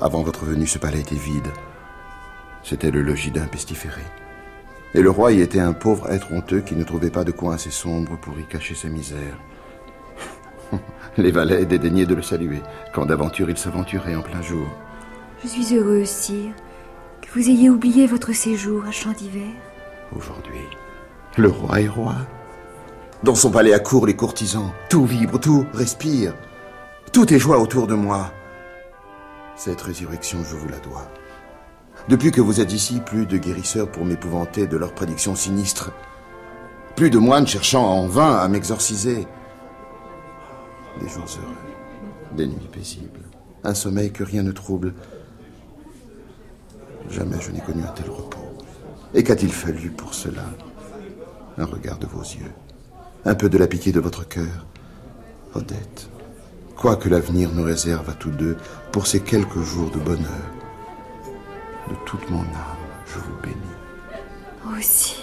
Avant 0.00 0.22
votre 0.22 0.44
venue, 0.44 0.66
ce 0.66 0.78
palais 0.78 1.00
était 1.00 1.14
vide. 1.14 1.48
C'était 2.62 2.90
le 2.90 3.02
logis 3.02 3.30
d'un 3.30 3.46
pestiféré. 3.46 4.02
Et 4.94 5.00
le 5.00 5.10
roi 5.10 5.32
y 5.32 5.40
était 5.40 5.60
un 5.60 5.72
pauvre 5.72 6.10
être 6.10 6.32
honteux 6.32 6.60
qui 6.60 6.74
ne 6.74 6.84
trouvait 6.84 7.10
pas 7.10 7.24
de 7.24 7.32
coin 7.32 7.54
assez 7.54 7.70
sombre 7.70 8.18
pour 8.18 8.38
y 8.38 8.44
cacher 8.44 8.74
sa 8.74 8.88
misère. 8.88 9.38
Les 11.16 11.30
valets 11.30 11.64
dédaignaient 11.64 12.06
de 12.06 12.14
le 12.14 12.22
saluer 12.22 12.62
quand 12.94 13.06
d'aventure 13.06 13.50
il 13.50 13.58
s'aventurait 13.58 14.14
en 14.14 14.22
plein 14.22 14.42
jour. 14.42 14.66
Je 15.42 15.48
suis 15.48 15.76
heureuse, 15.76 16.08
sire, 16.08 16.52
que 17.22 17.30
vous 17.32 17.48
ayez 17.48 17.70
oublié 17.70 18.06
votre 18.06 18.32
séjour 18.32 18.84
à 18.86 18.90
Champ 18.90 19.12
d'Hiver. 19.12 19.50
Aujourd'hui, 20.16 20.60
le 21.36 21.48
roi 21.48 21.80
est 21.80 21.88
roi. 21.88 22.14
Dans 23.22 23.34
son 23.34 23.50
palais 23.50 23.72
à 23.72 23.78
court, 23.78 24.06
les 24.06 24.16
courtisans, 24.16 24.72
tout 24.88 25.04
vibre, 25.04 25.38
tout 25.38 25.66
respire. 25.72 26.34
Tout 27.12 27.32
est 27.32 27.38
joie 27.38 27.58
autour 27.58 27.86
de 27.86 27.94
moi. 27.94 28.32
Cette 29.56 29.80
résurrection, 29.82 30.38
je 30.42 30.56
vous 30.56 30.68
la 30.68 30.78
dois. 30.78 31.06
Depuis 32.08 32.32
que 32.32 32.40
vous 32.40 32.60
êtes 32.60 32.72
ici, 32.72 33.00
plus 33.04 33.26
de 33.26 33.36
guérisseurs 33.36 33.90
pour 33.90 34.04
m'épouvanter 34.04 34.66
de 34.66 34.76
leurs 34.76 34.94
prédictions 34.94 35.34
sinistres. 35.34 35.92
Plus 36.96 37.10
de 37.10 37.18
moines 37.18 37.46
cherchant 37.46 37.84
en 37.84 38.06
vain 38.06 38.36
à 38.36 38.48
m'exorciser. 38.48 39.26
Des 40.98 41.08
jours 41.08 41.24
heureux, 41.24 42.36
des 42.36 42.46
nuits 42.46 42.68
paisibles, 42.72 43.20
un 43.64 43.74
sommeil 43.74 44.12
que 44.12 44.24
rien 44.24 44.42
ne 44.42 44.52
trouble. 44.52 44.94
Jamais 47.08 47.40
je 47.40 47.50
n'ai 47.52 47.60
connu 47.60 47.82
un 47.82 47.92
tel 47.92 48.10
repos. 48.10 48.38
Et 49.14 49.22
qu'a-t-il 49.22 49.52
fallu 49.52 49.90
pour 49.90 50.14
cela? 50.14 50.44
Un 51.58 51.64
regard 51.64 51.98
de 51.98 52.06
vos 52.06 52.22
yeux, 52.22 52.52
un 53.24 53.34
peu 53.34 53.48
de 53.48 53.58
la 53.58 53.66
pitié 53.66 53.92
de 53.92 54.00
votre 54.00 54.26
cœur. 54.26 54.66
Odette, 55.54 56.08
quoi 56.76 56.96
que 56.96 57.08
l'avenir 57.08 57.50
nous 57.52 57.64
réserve 57.64 58.08
à 58.08 58.14
tous 58.14 58.30
deux 58.30 58.56
pour 58.92 59.06
ces 59.06 59.20
quelques 59.20 59.60
jours 59.62 59.90
de 59.90 59.98
bonheur, 59.98 60.46
de 61.88 61.94
toute 62.06 62.28
mon 62.30 62.40
âme, 62.40 62.76
je 63.06 63.18
vous 63.18 63.36
bénis. 63.42 64.78
Aussi. 64.78 65.16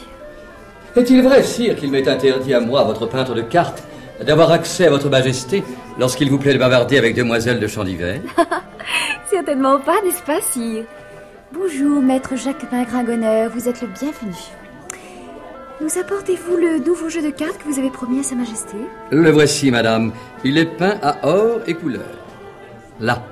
Est-il 0.95 1.23
vrai, 1.23 1.43
sire, 1.43 1.75
qu'il 1.75 1.91
m'est 1.91 2.07
interdit 2.07 2.53
à 2.53 2.59
moi, 2.59 2.83
votre 2.83 3.05
peintre 3.05 3.33
de 3.35 3.41
cartes, 3.41 3.83
d'avoir 4.25 4.51
accès 4.51 4.87
à 4.87 4.89
votre 4.89 5.09
majesté 5.09 5.63
lorsqu'il 5.99 6.29
vous 6.29 6.37
plaît 6.39 6.53
de 6.53 6.59
bavarder 6.59 6.97
avec 6.97 7.15
demoiselle 7.15 7.59
de 7.59 7.67
champ 7.67 7.83
d'hiver 7.83 8.21
C'est 9.29 9.35
Certainement 9.37 9.79
pas, 9.79 10.01
n'est-ce 10.03 10.23
pas, 10.23 10.41
sire? 10.41 10.85
Bonjour, 11.53 12.01
maître 12.01 12.35
Jacquemin 12.35 12.83
Gringonneur, 12.83 13.49
vous 13.51 13.69
êtes 13.69 13.81
le 13.81 13.87
bienvenu. 13.87 14.33
Nous 15.79 15.97
apportez-vous 15.99 16.57
le 16.57 16.79
nouveau 16.79 17.07
jeu 17.07 17.21
de 17.21 17.29
cartes 17.29 17.59
que 17.59 17.65
vous 17.65 17.77
avez 17.77 17.91
promis 17.91 18.19
à 18.19 18.23
Sa 18.23 18.35
Majesté? 18.35 18.77
Le 19.11 19.29
voici, 19.29 19.69
madame. 19.69 20.11
Il 20.43 20.57
est 20.57 20.65
peint 20.65 20.97
à 21.03 21.17
or 21.27 21.59
et 21.67 21.75
couleur. 21.75 22.09
Là, 22.99 23.23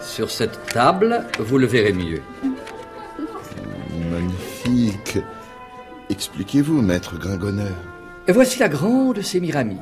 sur 0.00 0.30
cette 0.30 0.64
table, 0.72 1.24
vous 1.38 1.58
le 1.58 1.66
verrez 1.66 1.92
mieux. 1.92 2.22
Magnifique. 4.10 5.18
Expliquez-vous, 6.08 6.80
maître 6.80 7.18
Gringonneur. 7.18 7.76
Et 8.26 8.32
voici 8.32 8.58
la 8.58 8.68
grande 8.68 9.20
Sémiramis, 9.20 9.78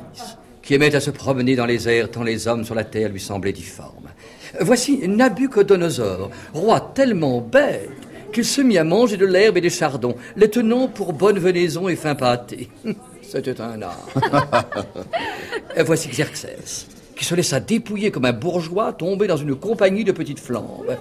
qui 0.69 0.75
aimait 0.75 0.93
à 0.93 0.99
se 0.99 1.09
promener 1.09 1.55
dans 1.55 1.65
les 1.65 1.89
airs 1.89 2.11
tant 2.11 2.21
les 2.21 2.47
hommes 2.47 2.63
sur 2.63 2.75
la 2.75 2.83
terre 2.83 3.09
lui 3.09 3.19
semblaient 3.19 3.53
difformes. 3.53 4.09
Voici 4.59 4.99
Nabucodonosor, 5.07 6.29
roi 6.53 6.91
tellement 6.93 7.41
bête 7.41 7.89
qu'il 8.31 8.45
se 8.45 8.61
mit 8.61 8.77
à 8.77 8.83
manger 8.83 9.17
de 9.17 9.25
l'herbe 9.25 9.57
et 9.57 9.61
des 9.61 9.71
chardons, 9.71 10.15
les 10.35 10.47
tenant 10.47 10.87
pour 10.87 11.13
bonne 11.13 11.39
venaison 11.39 11.89
et 11.89 11.95
fin 11.95 12.13
pâté. 12.13 12.69
C'était 13.23 13.59
un 13.59 13.81
art. 13.81 14.09
Voici 15.87 16.07
Xerxès, 16.09 16.85
qui 17.15 17.25
se 17.25 17.33
laissa 17.33 17.59
dépouiller 17.59 18.11
comme 18.11 18.25
un 18.25 18.33
bourgeois 18.33 18.93
tombé 18.93 19.25
dans 19.25 19.37
une 19.37 19.55
compagnie 19.55 20.03
de 20.03 20.11
petites 20.11 20.39
flambes. 20.39 20.95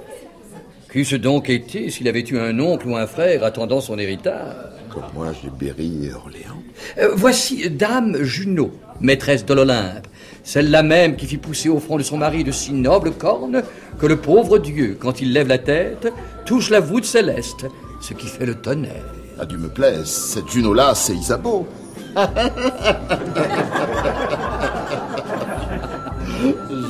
Qu'eût-ce 0.91 1.17
donc 1.17 1.51
été 1.51 1.91
s'il 1.91 2.09
avait 2.09 2.25
eu 2.25 2.39
un 2.39 2.59
oncle 2.61 2.89
ou 2.89 2.97
un 2.97 3.07
frère 3.07 3.45
attendant 3.45 3.83
son 3.83 3.99
héritage 3.99 4.55
Comme 4.91 5.03
moi, 5.15 5.27
j'ai 5.43 5.51
Berry 5.51 6.07
et 6.07 6.15
Orléans. 6.15 6.63
Euh, 6.99 7.11
voici 7.15 7.69
Dame 7.69 8.23
Juno, 8.23 8.71
maîtresse 9.03 9.45
de 9.45 9.53
l'Olympe, 9.53 10.07
celle-là 10.45 10.83
même 10.83 11.17
qui 11.17 11.27
fit 11.27 11.37
pousser 11.37 11.69
au 11.69 11.79
front 11.79 11.99
de 11.99 12.03
son 12.03 12.17
mari 12.17 12.43
de 12.43 12.53
si 12.53 12.73
nobles 12.73 13.11
cornes 13.13 13.63
que 14.01 14.07
le 14.07 14.17
pauvre 14.17 14.59
Dieu, 14.59 14.97
quand 14.99 15.21
il 15.21 15.35
lève 15.35 15.49
la 15.49 15.59
tête, 15.59 16.11
touche 16.47 16.71
la 16.71 16.81
voûte 16.81 17.05
céleste, 17.05 17.67
ce 18.01 18.15
qui 18.15 18.27
fait 18.27 18.47
le 18.47 18.55
tonnerre. 18.55 19.13
Ah, 19.39 19.45
Dieu 19.45 19.59
me 19.59 19.69
plaise, 19.69 20.07
cette 20.07 20.49
Juno-là, 20.49 20.95
c'est 20.95 21.15
Isabeau. 21.15 21.69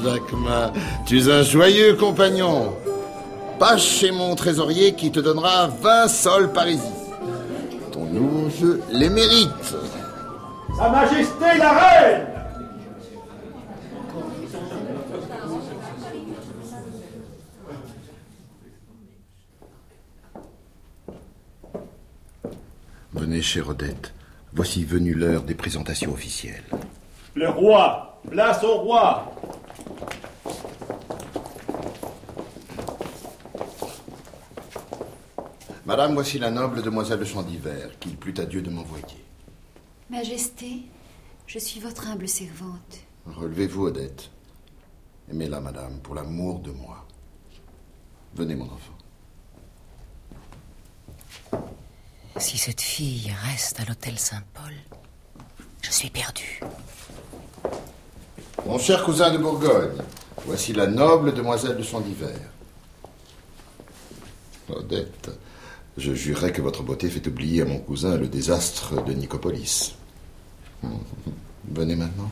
Jacquemin, 0.04 0.72
tu 1.04 1.18
es 1.18 1.28
un 1.28 1.42
joyeux 1.42 1.94
compagnon. 1.94 2.74
Passe 3.58 3.82
chez 3.82 4.12
mon 4.12 4.36
trésorier 4.36 4.94
qui 4.94 5.10
te 5.10 5.18
donnera 5.18 5.66
20 5.66 6.08
sols 6.08 6.52
parisis. 6.52 6.84
Ton 7.92 8.04
nouveau 8.04 8.48
jeu 8.50 8.80
les 8.92 9.08
mérite. 9.08 9.74
Sa 10.76 10.88
Majesté 10.90 11.58
la 11.58 11.72
Reine 11.72 12.26
Venez, 23.12 23.42
chère 23.42 23.68
Odette. 23.68 24.14
Voici 24.52 24.84
venue 24.84 25.14
l'heure 25.14 25.42
des 25.42 25.54
présentations 25.54 26.12
officielles. 26.12 26.62
Le 27.34 27.48
roi 27.48 28.20
Place 28.30 28.62
au 28.62 28.78
roi 28.78 29.32
Madame, 35.88 36.12
voici 36.12 36.38
la 36.38 36.50
noble 36.50 36.82
demoiselle 36.82 37.18
de 37.18 37.24
Chandivert, 37.24 37.98
qu'il 37.98 38.14
plut 38.14 38.38
à 38.38 38.44
Dieu 38.44 38.60
de 38.60 38.68
m'envoyer. 38.68 39.24
Majesté, 40.10 40.82
je 41.46 41.58
suis 41.58 41.80
votre 41.80 42.06
humble 42.08 42.28
servante. 42.28 42.98
Relevez-vous, 43.24 43.86
Odette. 43.86 44.28
Aimez-la, 45.30 45.60
madame, 45.62 45.98
pour 46.00 46.14
l'amour 46.14 46.58
de 46.58 46.72
moi. 46.72 47.06
Venez, 48.34 48.54
mon 48.54 48.66
enfant. 48.66 48.98
Si 52.36 52.58
cette 52.58 52.82
fille 52.82 53.32
reste 53.46 53.80
à 53.80 53.86
l'hôtel 53.86 54.18
Saint-Paul, 54.18 54.74
je 55.80 55.90
suis 55.90 56.10
perdu. 56.10 56.60
Mon 58.66 58.78
cher 58.78 59.02
cousin 59.04 59.30
de 59.30 59.38
Bourgogne, 59.38 60.02
voici 60.44 60.74
la 60.74 60.86
noble 60.86 61.32
demoiselle 61.32 61.78
de 61.78 61.82
Chandivert. 61.82 62.50
Odette, 64.68 65.30
je 65.98 66.14
jurerais 66.14 66.52
que 66.52 66.62
votre 66.62 66.82
beauté 66.82 67.08
fait 67.08 67.26
oublier 67.26 67.62
à 67.62 67.64
mon 67.64 67.78
cousin 67.78 68.16
le 68.16 68.28
désastre 68.28 69.04
de 69.04 69.12
Nicopolis. 69.12 69.96
Venez 71.70 71.96
maintenant. 71.96 72.30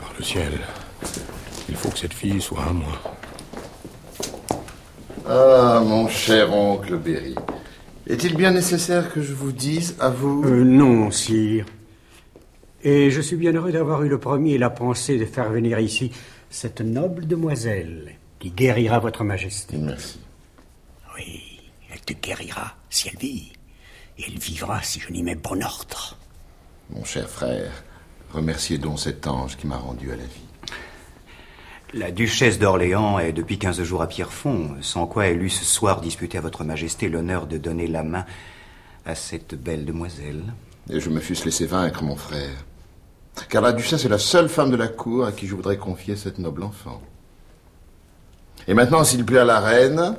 Par 0.00 0.12
le 0.18 0.24
ciel, 0.24 0.52
il 1.68 1.76
faut 1.76 1.90
que 1.90 1.98
cette 1.98 2.14
fille 2.14 2.40
soit 2.40 2.64
à 2.64 2.72
moi. 2.72 2.98
Ah, 5.28 5.82
mon 5.84 6.08
cher 6.08 6.54
oncle 6.54 6.96
Berry. 6.96 7.34
Est-il 8.06 8.34
bien 8.34 8.52
nécessaire 8.52 9.12
que 9.12 9.20
je 9.20 9.34
vous 9.34 9.52
dise 9.52 9.94
à 10.00 10.08
vous? 10.08 10.42
Euh, 10.46 10.64
non, 10.64 11.10
sire. 11.10 11.66
Et 12.82 13.10
je 13.10 13.20
suis 13.20 13.36
bien 13.36 13.52
heureux 13.52 13.72
d'avoir 13.72 14.02
eu 14.02 14.08
le 14.08 14.18
premier 14.18 14.52
et 14.52 14.58
la 14.58 14.70
pensée 14.70 15.18
de 15.18 15.26
faire 15.26 15.50
venir 15.50 15.78
ici 15.78 16.10
cette 16.48 16.80
noble 16.80 17.26
demoiselle 17.26 18.14
qui 18.38 18.50
guérira 18.50 19.00
votre 19.00 19.24
majesté. 19.24 19.76
Merci. 19.76 20.18
Oui, 22.08 22.14
elle 22.14 22.20
te 22.20 22.26
guérira 22.26 22.74
si 22.90 23.08
elle 23.08 23.18
vit. 23.18 23.52
Et 24.18 24.24
elle 24.26 24.38
vivra 24.38 24.82
si 24.82 25.00
je 25.00 25.12
n'y 25.12 25.22
mets 25.22 25.34
bon 25.34 25.62
ordre. 25.62 26.16
Mon 26.90 27.04
cher 27.04 27.28
frère, 27.28 27.70
remerciez 28.32 28.78
donc 28.78 28.98
cet 28.98 29.26
ange 29.26 29.56
qui 29.56 29.66
m'a 29.66 29.76
rendu 29.76 30.10
à 30.10 30.16
la 30.16 30.24
vie. 30.24 30.48
La 31.94 32.10
duchesse 32.10 32.58
d'Orléans 32.58 33.18
est 33.18 33.32
depuis 33.32 33.58
quinze 33.58 33.82
jours 33.82 34.02
à 34.02 34.08
Pierrefonds, 34.08 34.76
sans 34.82 35.06
quoi 35.06 35.26
elle 35.26 35.42
eut 35.42 35.50
ce 35.50 35.64
soir 35.64 36.00
disputé 36.00 36.36
à 36.36 36.42
votre 36.42 36.64
majesté 36.64 37.08
l'honneur 37.08 37.46
de 37.46 37.56
donner 37.56 37.86
la 37.86 38.02
main 38.02 38.26
à 39.06 39.14
cette 39.14 39.54
belle 39.54 39.86
demoiselle. 39.86 40.42
Et 40.90 41.00
je 41.00 41.08
me 41.08 41.20
fusse 41.20 41.44
laissé 41.44 41.66
vaincre, 41.66 42.02
mon 42.02 42.16
frère. 42.16 42.64
Car 43.48 43.62
la 43.62 43.72
duchesse 43.72 44.04
est 44.04 44.10
la 44.10 44.18
seule 44.18 44.48
femme 44.48 44.70
de 44.70 44.76
la 44.76 44.88
cour 44.88 45.24
à 45.24 45.32
qui 45.32 45.46
je 45.46 45.54
voudrais 45.54 45.78
confier 45.78 46.16
cette 46.16 46.38
noble 46.38 46.62
enfant. 46.62 47.00
Et 48.66 48.74
maintenant, 48.74 49.04
s'il 49.04 49.24
plaît 49.24 49.38
à 49.38 49.44
la 49.44 49.60
reine, 49.60 50.16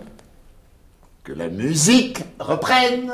que 1.29 1.37
la 1.37 1.47
musique 1.47 2.23
reprenne. 2.39 3.13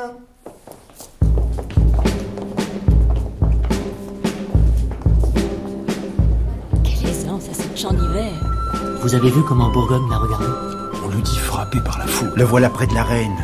Quelle 6.82 7.10
aisance 7.10 7.50
à 7.50 7.54
cette 7.54 7.78
champ 7.78 7.92
d'hiver. 7.92 8.32
Vous 9.02 9.14
avez 9.14 9.28
vu 9.28 9.42
comment 9.42 9.70
Bourgogne 9.70 10.08
l'a 10.08 10.16
regardé? 10.16 10.46
On 11.04 11.10
lui 11.10 11.20
dit 11.20 11.36
frappé 11.36 11.78
par 11.84 11.98
la 11.98 12.06
foule. 12.06 12.32
Le 12.34 12.44
voilà 12.44 12.70
près 12.70 12.86
de 12.86 12.94
la 12.94 13.02
reine. 13.02 13.36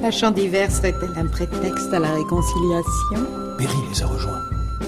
La 0.00 0.12
chant 0.12 0.30
d'hiver 0.30 0.70
serait-elle 0.70 1.18
un 1.18 1.26
prétexte 1.26 1.92
à 1.92 1.98
la 1.98 2.12
réconciliation? 2.12 3.26
Berry 3.58 3.78
les 3.92 4.00
a 4.00 4.06
rejoints. 4.06 4.42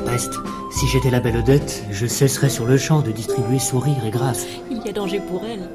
Peste, 0.06 0.38
si 0.70 0.86
j'étais 0.86 1.10
la 1.10 1.18
belle 1.18 1.38
Odette, 1.38 1.82
je 1.90 2.06
cesserais 2.06 2.48
sur 2.48 2.64
le 2.64 2.76
champ 2.78 3.00
de 3.00 3.10
distribuer 3.10 3.58
sourires 3.58 4.06
et 4.06 4.10
grâce. 4.10 4.46
Il 4.70 4.86
y 4.86 4.88
a 4.88 4.92
danger 4.92 5.18
pour 5.18 5.42
elle. 5.44 5.68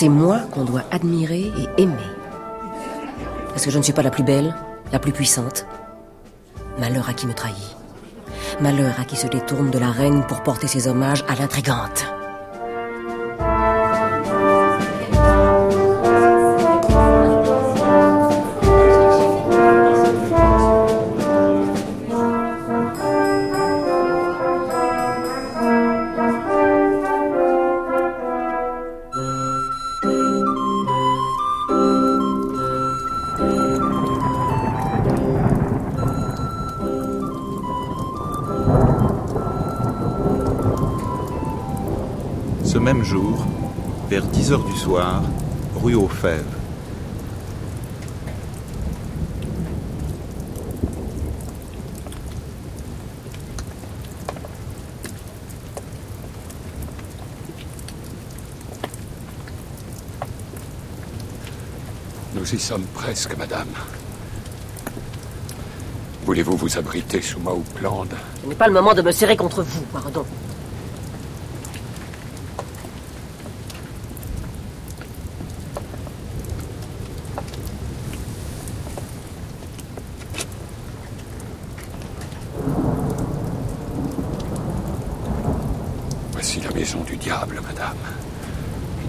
C'est 0.00 0.08
moi 0.08 0.42
qu'on 0.52 0.62
doit 0.62 0.84
admirer 0.92 1.50
et 1.58 1.82
aimer. 1.82 1.96
Parce 3.48 3.64
que 3.64 3.72
je 3.72 3.78
ne 3.78 3.82
suis 3.82 3.92
pas 3.92 4.04
la 4.04 4.12
plus 4.12 4.22
belle, 4.22 4.54
la 4.92 5.00
plus 5.00 5.10
puissante. 5.10 5.66
Malheur 6.78 7.08
à 7.08 7.14
qui 7.14 7.26
me 7.26 7.34
trahit. 7.34 7.76
Malheur 8.60 8.94
à 9.00 9.04
qui 9.04 9.16
se 9.16 9.26
détourne 9.26 9.72
de 9.72 9.78
la 9.80 9.90
reine 9.90 10.24
pour 10.28 10.44
porter 10.44 10.68
ses 10.68 10.86
hommages 10.86 11.24
à 11.26 11.34
l'intrigante. 11.34 12.06
10 44.48 44.52
heures 44.54 44.64
du 44.64 44.78
soir, 44.78 45.22
rue 45.76 45.94
aux 45.94 46.08
Fèves. 46.08 46.42
Nous 62.34 62.54
y 62.54 62.58
sommes 62.58 62.80
presque, 62.94 63.36
madame. 63.36 63.66
Voulez-vous 66.24 66.56
vous 66.56 66.78
abriter 66.78 67.20
sous 67.20 67.40
ma 67.40 67.50
houppelande 67.50 68.14
Ce 68.42 68.48
n'est 68.48 68.54
pas 68.54 68.68
le 68.68 68.72
moment 68.72 68.94
de 68.94 69.02
me 69.02 69.12
serrer 69.12 69.36
contre 69.36 69.62
vous, 69.62 69.82
pardon. 69.92 70.24
Voici 86.40 86.60
la 86.60 86.70
maison 86.88 87.04
du 87.04 87.16
diable, 87.16 87.60
madame. 87.66 87.96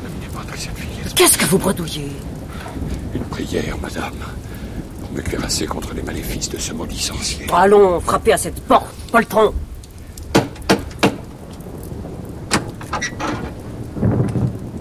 Ne 0.04 0.10
venez 0.10 0.28
pas 0.34 0.44
très 0.46 0.58
cette 0.58 0.78
fille. 0.78 1.14
Qu'est-ce 1.16 1.38
que 1.38 1.46
vous 1.46 1.58
bredouillez? 1.58 2.12
Une 3.16 3.24
prière, 3.24 3.78
madame, 3.82 4.16
pour 5.00 5.12
me 5.14 5.22
cuirasser 5.22 5.66
contre 5.66 5.94
les 5.94 6.02
maléfices 6.02 6.50
de 6.50 6.58
ce 6.58 6.74
maudit 6.74 7.00
sorcier. 7.00 7.46
Allons, 7.54 8.02
frappez 8.02 8.34
à 8.34 8.38
cette 8.38 8.62
porte, 8.64 8.94
poltron 9.12 9.54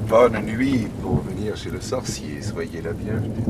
Bonne 0.09 0.41
nuit 0.41 0.89
pour 1.01 1.21
venir 1.21 1.57
chez 1.57 1.71
le 1.71 1.81
sorcier. 1.81 2.43
Soyez 2.43 2.81
la 2.83 2.93
bienvenue. 2.95 3.45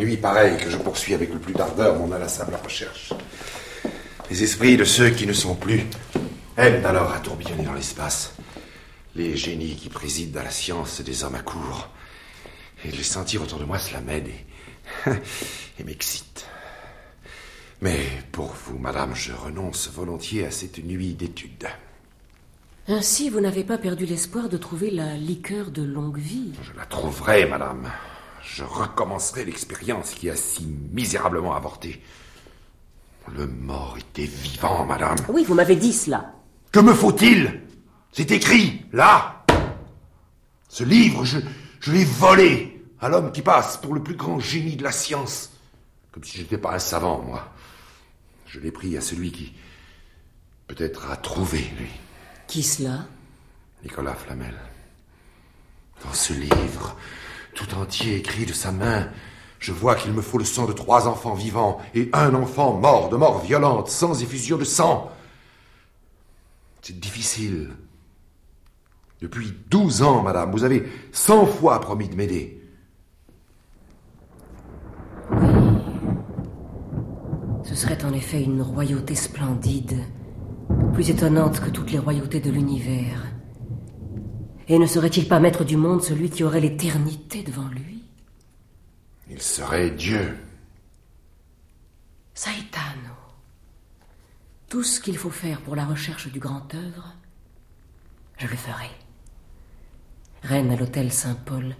C'est 0.00 0.06
par 0.06 0.08
des 0.08 0.16
nuits 0.16 0.16
pareilles 0.16 0.64
que 0.64 0.70
je 0.70 0.78
poursuis 0.78 1.12
avec 1.12 1.30
le 1.30 1.38
plus 1.38 1.52
d'ardeur 1.52 1.96
mon 1.96 2.10
inlassable 2.10 2.54
recherche. 2.64 3.12
Les 4.30 4.42
esprits 4.42 4.78
de 4.78 4.84
ceux 4.84 5.10
qui 5.10 5.26
ne 5.26 5.34
sont 5.34 5.54
plus 5.54 5.84
aiment 6.56 6.86
alors 6.86 7.12
à 7.12 7.18
tourbillonner 7.18 7.64
dans 7.64 7.74
l'espace. 7.74 8.34
Les 9.14 9.36
génies 9.36 9.76
qui 9.76 9.90
président 9.90 10.40
à 10.40 10.44
la 10.44 10.50
science 10.50 11.02
des 11.02 11.22
hommes 11.22 11.34
à 11.34 11.42
court. 11.42 11.90
Et 12.84 12.90
les 12.90 13.02
sentir 13.02 13.42
autour 13.42 13.58
de 13.58 13.64
moi, 13.64 13.78
cela 13.78 14.00
m'aide 14.00 14.28
et, 14.28 15.10
et 15.78 15.84
m'excite. 15.84 16.46
Mais 17.82 18.00
pour 18.32 18.54
vous, 18.54 18.78
madame, 18.78 19.14
je 19.14 19.32
renonce 19.32 19.90
volontiers 19.90 20.46
à 20.46 20.50
cette 20.50 20.82
nuit 20.82 21.12
d'étude. 21.12 21.66
Ainsi, 22.88 23.28
vous 23.28 23.40
n'avez 23.40 23.64
pas 23.64 23.76
perdu 23.76 24.06
l'espoir 24.06 24.48
de 24.48 24.56
trouver 24.56 24.90
la 24.90 25.16
liqueur 25.16 25.70
de 25.70 25.82
longue 25.82 26.18
vie. 26.18 26.52
Je 26.62 26.78
la 26.78 26.86
trouverai, 26.86 27.44
madame. 27.44 27.90
Je 28.42 28.64
recommencerai 28.64 29.44
l'expérience 29.44 30.10
qui 30.10 30.30
a 30.30 30.36
si 30.36 30.66
misérablement 30.92 31.54
avorté. 31.54 32.02
Le 33.28 33.46
mort 33.46 33.96
était 33.98 34.24
vivant, 34.24 34.84
madame. 34.86 35.16
Oui, 35.28 35.44
vous 35.44 35.54
m'avez 35.54 35.76
dit 35.76 35.92
cela. 35.92 36.32
Que 36.72 36.80
me 36.80 36.94
faut-il? 36.94 37.62
C'est 38.12 38.30
écrit, 38.30 38.84
là. 38.92 39.44
Ce 40.68 40.84
livre, 40.84 41.24
je, 41.24 41.38
je 41.80 41.92
l'ai 41.92 42.04
volé 42.04 42.82
à 43.00 43.08
l'homme 43.08 43.32
qui 43.32 43.42
passe 43.42 43.76
pour 43.76 43.94
le 43.94 44.02
plus 44.02 44.16
grand 44.16 44.40
génie 44.40 44.76
de 44.76 44.82
la 44.82 44.92
science. 44.92 45.50
Comme 46.12 46.24
si 46.24 46.38
je 46.38 46.42
n'étais 46.42 46.58
pas 46.58 46.74
un 46.74 46.78
savant, 46.78 47.22
moi. 47.22 47.52
Je 48.46 48.58
l'ai 48.58 48.72
pris 48.72 48.96
à 48.96 49.00
celui 49.00 49.30
qui, 49.30 49.52
peut-être, 50.66 51.10
a 51.10 51.16
trouvé, 51.16 51.58
lui. 51.78 51.90
Qui 52.48 52.62
cela? 52.62 53.04
Nicolas 53.84 54.14
Flamel. 54.14 54.54
Dans 56.04 56.12
ce 56.12 56.32
livre, 56.32 56.96
tout 57.60 57.76
entier 57.76 58.16
écrit 58.16 58.46
de 58.46 58.54
sa 58.54 58.72
main, 58.72 59.08
je 59.58 59.72
vois 59.72 59.94
qu'il 59.94 60.12
me 60.12 60.22
faut 60.22 60.38
le 60.38 60.44
sang 60.44 60.66
de 60.66 60.72
trois 60.72 61.06
enfants 61.06 61.34
vivants 61.34 61.78
et 61.94 62.08
un 62.14 62.34
enfant 62.34 62.72
mort 62.72 63.10
de 63.10 63.16
mort 63.16 63.40
violente, 63.40 63.88
sans 63.88 64.22
effusion 64.22 64.56
de 64.56 64.64
sang. 64.64 65.10
C'est 66.80 66.98
difficile. 66.98 67.72
Depuis 69.20 69.52
douze 69.68 70.00
ans, 70.00 70.22
madame, 70.22 70.50
vous 70.50 70.64
avez 70.64 70.88
cent 71.12 71.44
fois 71.44 71.78
promis 71.80 72.08
de 72.08 72.16
m'aider. 72.16 72.62
Ce 77.62 77.74
serait 77.74 78.02
en 78.04 78.14
effet 78.14 78.42
une 78.42 78.62
royauté 78.62 79.14
splendide, 79.14 79.98
plus 80.94 81.10
étonnante 81.10 81.60
que 81.60 81.68
toutes 81.68 81.92
les 81.92 81.98
royautés 81.98 82.40
de 82.40 82.50
l'univers. 82.50 83.39
Et 84.70 84.78
ne 84.78 84.86
serait-il 84.86 85.26
pas 85.26 85.40
maître 85.40 85.64
du 85.64 85.76
monde 85.76 86.00
celui 86.00 86.30
qui 86.30 86.44
aurait 86.44 86.60
l'éternité 86.60 87.42
devant 87.42 87.66
lui 87.66 88.04
Il 89.28 89.42
serait 89.42 89.90
Dieu. 89.90 90.38
Saitano. 92.34 93.16
Tout 94.68 94.84
ce 94.84 95.00
qu'il 95.00 95.18
faut 95.18 95.30
faire 95.30 95.60
pour 95.62 95.74
la 95.74 95.84
recherche 95.84 96.30
du 96.30 96.38
grand 96.38 96.72
œuvre, 96.72 97.16
je 98.38 98.46
le 98.46 98.54
ferai. 98.54 98.90
Reine 100.44 100.70
à 100.70 100.76
l'hôtel 100.76 101.12
Saint-Paul, 101.12 101.74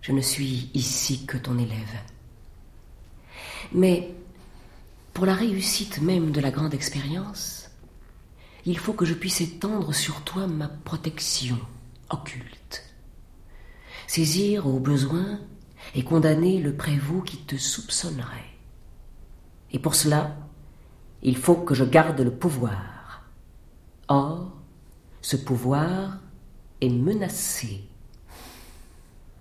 je 0.00 0.12
ne 0.12 0.22
suis 0.22 0.70
ici 0.72 1.26
que 1.26 1.36
ton 1.36 1.58
élève. 1.58 1.98
Mais 3.72 4.10
pour 5.12 5.26
la 5.26 5.34
réussite 5.34 6.00
même 6.00 6.30
de 6.30 6.40
la 6.40 6.50
grande 6.50 6.72
expérience, 6.72 7.70
il 8.64 8.78
faut 8.78 8.94
que 8.94 9.04
je 9.04 9.12
puisse 9.12 9.42
étendre 9.42 9.94
sur 9.94 10.24
toi 10.24 10.46
ma 10.46 10.68
protection 10.68 11.58
occulte. 12.10 12.84
Saisir 14.06 14.66
au 14.66 14.78
besoin 14.78 15.40
et 15.94 16.04
condamner 16.04 16.60
le 16.60 16.74
prévôt 16.74 17.22
qui 17.22 17.38
te 17.38 17.56
soupçonnerait. 17.56 18.50
Et 19.72 19.78
pour 19.78 19.94
cela, 19.94 20.36
il 21.22 21.36
faut 21.36 21.54
que 21.54 21.74
je 21.74 21.84
garde 21.84 22.20
le 22.20 22.32
pouvoir. 22.32 23.24
Or, 24.08 24.52
ce 25.20 25.36
pouvoir 25.36 26.18
est 26.80 26.88
menacé. 26.88 27.84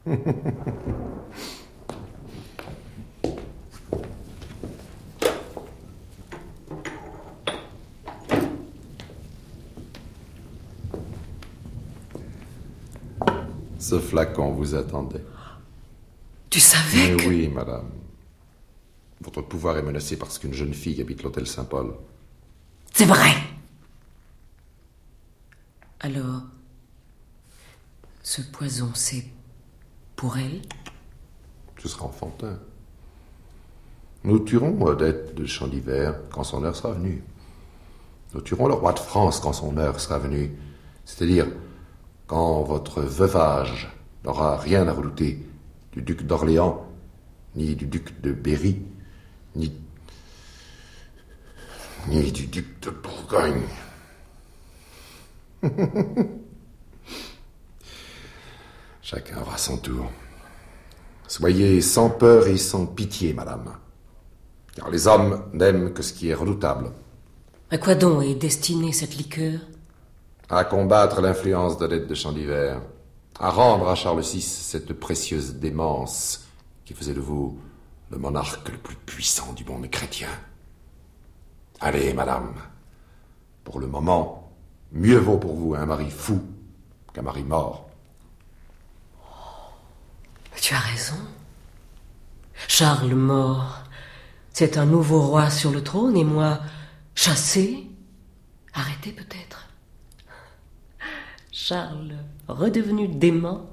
Ce 13.90 14.00
flacon 14.00 14.52
vous 14.52 14.76
attendait. 14.76 15.24
Tu 16.52 16.60
savais 16.60 17.16
Mais 17.16 17.18
que... 17.18 17.28
oui, 17.28 17.48
madame. 17.48 17.90
Votre 19.20 19.42
pouvoir 19.42 19.80
est 19.80 19.82
menacé 19.82 20.16
parce 20.16 20.38
qu'une 20.38 20.54
jeune 20.54 20.76
fille 20.76 21.02
habite 21.02 21.24
l'hôtel 21.24 21.48
Saint-Paul. 21.48 21.96
C'est 22.94 23.06
vrai. 23.06 23.32
Alors, 26.02 26.44
ce 28.22 28.44
poison, 28.44 28.92
c'est 28.94 29.26
pour 30.16 30.38
elle? 30.38 30.62
Ce 31.82 31.90
sera 31.90 32.06
enfantin. 32.06 32.60
Nous 34.24 34.38
tuerons 34.38 34.80
Odette 34.84 35.34
de 35.34 35.48
Champ 35.48 35.68
d'Hiver 35.68 36.14
quand 36.32 36.44
son 36.44 36.64
heure 36.64 36.76
sera 36.76 36.94
venue. 36.94 37.24
Nous 38.36 38.42
tuerons 38.42 38.68
le 38.68 38.76
roi 38.76 38.94
de 38.94 39.00
France 39.00 39.40
quand 39.40 39.54
son 39.54 39.78
heure 39.78 40.00
sera 40.00 40.20
venue. 40.20 40.52
C'est-à-dire 41.06 41.48
quand 42.30 42.62
votre 42.62 43.02
veuvage 43.02 43.90
n'aura 44.24 44.56
rien 44.56 44.88
à 44.88 44.94
redouter 44.94 45.44
du 45.92 46.04
duc 46.04 46.28
d'Orléans, 46.28 46.86
ni 47.56 47.76
du 47.76 47.88
duc 47.88 48.22
de 48.22 48.32
Berry, 48.32 48.84
ni, 49.56 49.74
ni 52.08 52.32
du 52.32 52.46
duc 52.46 52.80
de 52.84 52.92
Bourgogne. 52.92 53.64
Chacun 59.02 59.42
aura 59.42 59.58
son 59.58 59.78
tour. 59.78 60.12
Soyez 61.28 61.82
sans 61.82 62.12
peur 62.12 62.46
et 62.46 62.58
sans 62.58 62.86
pitié, 62.86 63.34
madame. 63.34 63.76
Car 64.76 64.92
les 64.92 65.08
hommes 65.08 65.46
n'aiment 65.54 65.94
que 65.94 66.04
ce 66.04 66.14
qui 66.14 66.30
est 66.30 66.36
redoutable. 66.36 66.92
À 67.72 67.80
quoi 67.80 67.96
donc 67.96 68.24
est 68.24 68.36
destinée 68.36 68.92
cette 68.94 69.18
liqueur? 69.18 69.62
À 70.50 70.64
combattre 70.64 71.22
l'influence 71.22 71.78
de 71.78 72.16
Champ 72.16 72.32
d'Hiver. 72.32 72.82
À 73.40 73.52
rendre 73.52 73.88
à 73.88 73.94
Charles 73.94 74.22
VI 74.22 74.42
cette 74.42 74.94
précieuse 74.94 75.56
démence 75.56 76.48
qui 76.86 76.96
faisait 76.96 77.14
de 77.14 77.20
vous 77.20 77.60
le 78.10 78.18
monarque 78.18 78.68
le 78.70 78.78
plus 78.80 78.96
puissant 78.96 79.54
du 79.54 79.64
monde 79.64 79.88
chrétien. 79.92 80.30
Allez, 81.80 82.14
madame. 82.14 82.56
Pour 83.64 83.80
le 83.80 83.86
moment, 83.86 84.52
mieux 84.92 85.20
vaut 85.20 85.38
pour 85.38 85.56
vous 85.56 85.76
un 85.76 85.86
mari 85.86 86.10
fou 86.10 86.42
qu'un 87.14 87.22
mari 87.22 87.44
mort. 87.44 87.88
Tu 90.56 90.74
as 90.74 90.80
raison. 90.80 91.16
Charles 92.68 93.14
mort, 93.14 93.84
c'est 94.52 94.78
un 94.78 94.86
nouveau 94.86 95.22
roi 95.22 95.50
sur 95.52 95.72
le 95.72 95.84
trône 95.84 96.18
et 96.18 96.24
moi 96.24 96.60
chassé, 97.16 97.88
arrêté 98.74 99.12
peut-être. 99.12 99.59
Charles, 101.70 102.16
redevenu 102.48 103.08
dément, 103.08 103.70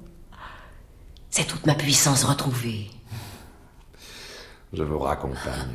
c'est 1.31 1.47
toute 1.47 1.65
ma 1.65 1.73
puissance 1.73 2.25
retrouvée. 2.25 2.91
Je 4.71 4.83
vous 4.83 4.99
raccompagne. 4.99 5.73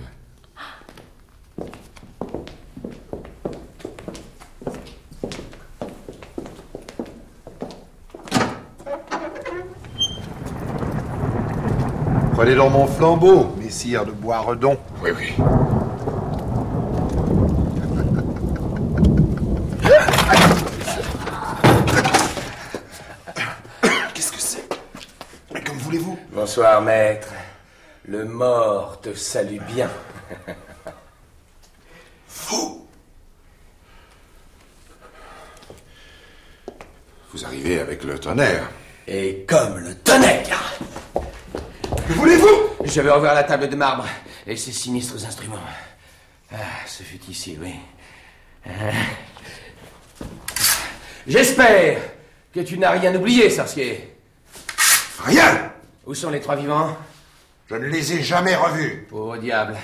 Prenez 12.35 12.55
donc 12.55 12.73
mon 12.73 12.87
flambeau, 12.87 13.53
messire 13.59 14.07
de 14.07 14.13
Boisredon. 14.13 14.79
Oui, 15.03 15.11
oui. 15.19 15.35
Bonsoir, 26.55 26.83
maître. 26.83 27.33
Le 28.05 28.27
mort 28.27 29.01
te 29.01 29.15
salue 29.15 29.59
bien. 29.75 29.89
Vous 32.29 32.87
Vous 37.33 37.45
arrivez 37.47 37.81
avec 37.81 38.05
le 38.05 38.19
tonnerre. 38.19 38.69
Et 39.09 39.47
comme 39.49 39.79
le 39.79 39.95
tonnerre 39.95 40.77
Que 42.07 42.13
voulez-vous? 42.13 42.85
Je 42.85 43.01
vais 43.01 43.11
revoir 43.11 43.35
la 43.35 43.45
table 43.45 43.71
de 43.71 43.77
marbre 43.77 44.05
et 44.47 44.55
ses 44.55 44.73
sinistres 44.73 45.25
instruments. 45.25 45.57
Ah, 46.53 46.57
ce 46.87 47.03
fut 47.03 47.31
ici, 47.31 47.57
oui. 47.63 47.77
Ah. 48.67 48.93
J'espère 51.27 51.99
que 52.55 52.61
tu 52.61 52.77
n'as 52.77 52.91
rien 52.91 53.15
oublié, 53.15 53.49
sorcier. 53.49 54.19
Rien 55.25 55.72
Où 56.05 56.15
sont 56.15 56.31
les 56.31 56.41
trois 56.41 56.57
vivants? 56.57 56.97
Je 57.69 57.77
ne 57.77 57.87
les 57.87 58.15
ai 58.15 58.23
jamais 58.23 58.57
revus. 58.57 59.07
Pauvre 59.09 59.37
diable. 59.37 59.77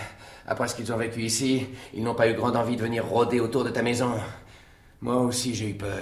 Après 0.49 0.67
ce 0.67 0.75
qu'ils 0.75 0.93
ont 0.93 0.97
vécu 0.97 1.21
ici, 1.21 1.69
ils 1.95 2.03
n'ont 2.03 2.15
pas 2.15 2.29
eu 2.29 2.35
grande 2.35 2.57
envie 2.57 2.77
de 2.77 2.83
venir 2.83 3.07
rôder 3.07 3.39
autour 3.39 3.63
de 3.63 3.71
ta 3.71 3.83
maison. 3.83 4.15
Moi 5.01 5.15
aussi, 5.19 5.55
j'ai 5.55 5.69
eu 5.69 5.75
peur. 5.75 5.93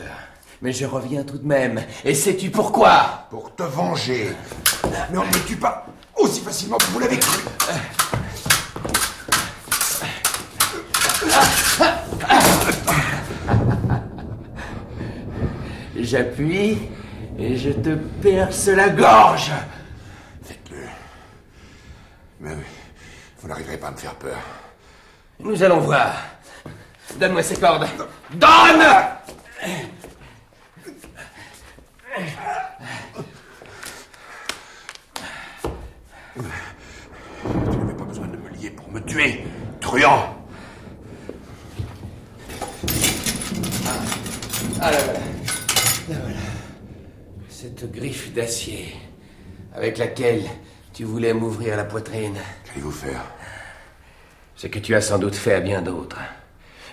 Mais 0.62 0.72
je 0.72 0.86
reviens 0.86 1.22
tout 1.22 1.36
de 1.36 1.46
même. 1.46 1.82
Et 2.02 2.14
sais-tu 2.14 2.48
pourquoi? 2.48 3.26
Pour 3.28 3.54
te 3.54 3.62
venger. 3.62 4.28
Mais 5.10 5.18
on 5.18 5.24
ne 5.24 5.26
me 5.26 5.46
tue 5.46 5.56
pas 5.56 5.86
aussi 6.16 6.40
facilement 6.40 6.78
que 6.78 6.84
vous 6.84 6.98
l'avez 6.98 7.18
cru. 7.18 7.42
J'appuie 15.94 16.78
et 17.38 17.58
je 17.58 17.70
te 17.70 17.94
perce 18.22 18.68
la 18.68 18.88
gorge. 18.88 19.52
Mais 22.46 22.54
vous 23.40 23.48
n'arriverez 23.48 23.76
pas 23.76 23.88
à 23.88 23.90
me 23.90 23.96
faire 23.96 24.14
peur. 24.14 24.38
Nous 25.40 25.60
allons 25.64 25.80
voir. 25.80 26.14
Donne-moi 27.18 27.42
ces 27.42 27.56
cordes. 27.56 27.88
Donne 28.34 28.82
Tu 37.42 37.78
n'avais 37.78 37.94
pas 37.94 38.04
besoin 38.04 38.28
de 38.28 38.36
me 38.36 38.48
lier 38.50 38.70
pour 38.70 38.92
me 38.92 39.00
tuer, 39.00 39.44
truand. 39.80 40.36
Ah 44.80 44.92
là 44.92 44.98
voilà. 44.98 45.18
Là 45.18 46.16
voilà. 46.22 46.36
Cette 47.48 47.90
griffe 47.90 48.32
d'acier 48.32 48.94
avec 49.74 49.98
laquelle 49.98 50.44
tu 50.96 51.04
voulais 51.04 51.34
m'ouvrir 51.34 51.76
la 51.76 51.84
poitrine. 51.84 52.38
Qu'allez-vous 52.64 52.90
faire? 52.90 53.20
Ce 54.54 54.66
que 54.66 54.78
tu 54.78 54.94
as 54.94 55.02
sans 55.02 55.18
doute 55.18 55.34
fait 55.34 55.52
à 55.52 55.60
bien 55.60 55.82
d'autres. 55.82 56.20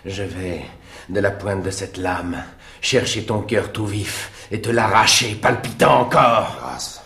Je 0.04 0.24
vais, 0.24 0.66
de 1.08 1.22
la 1.22 1.32
pointe 1.32 1.64
de 1.64 1.70
cette 1.70 1.96
lame, 1.96 2.44
chercher 2.82 3.26
ton 3.26 3.44
cœur 3.44 3.72
tout 3.72 3.86
vif 3.86 4.50
et 4.52 4.62
te 4.62 4.70
l'arracher, 4.70 5.36
palpitant 5.36 6.02
encore. 6.02 6.58
Grâce, 6.60 7.02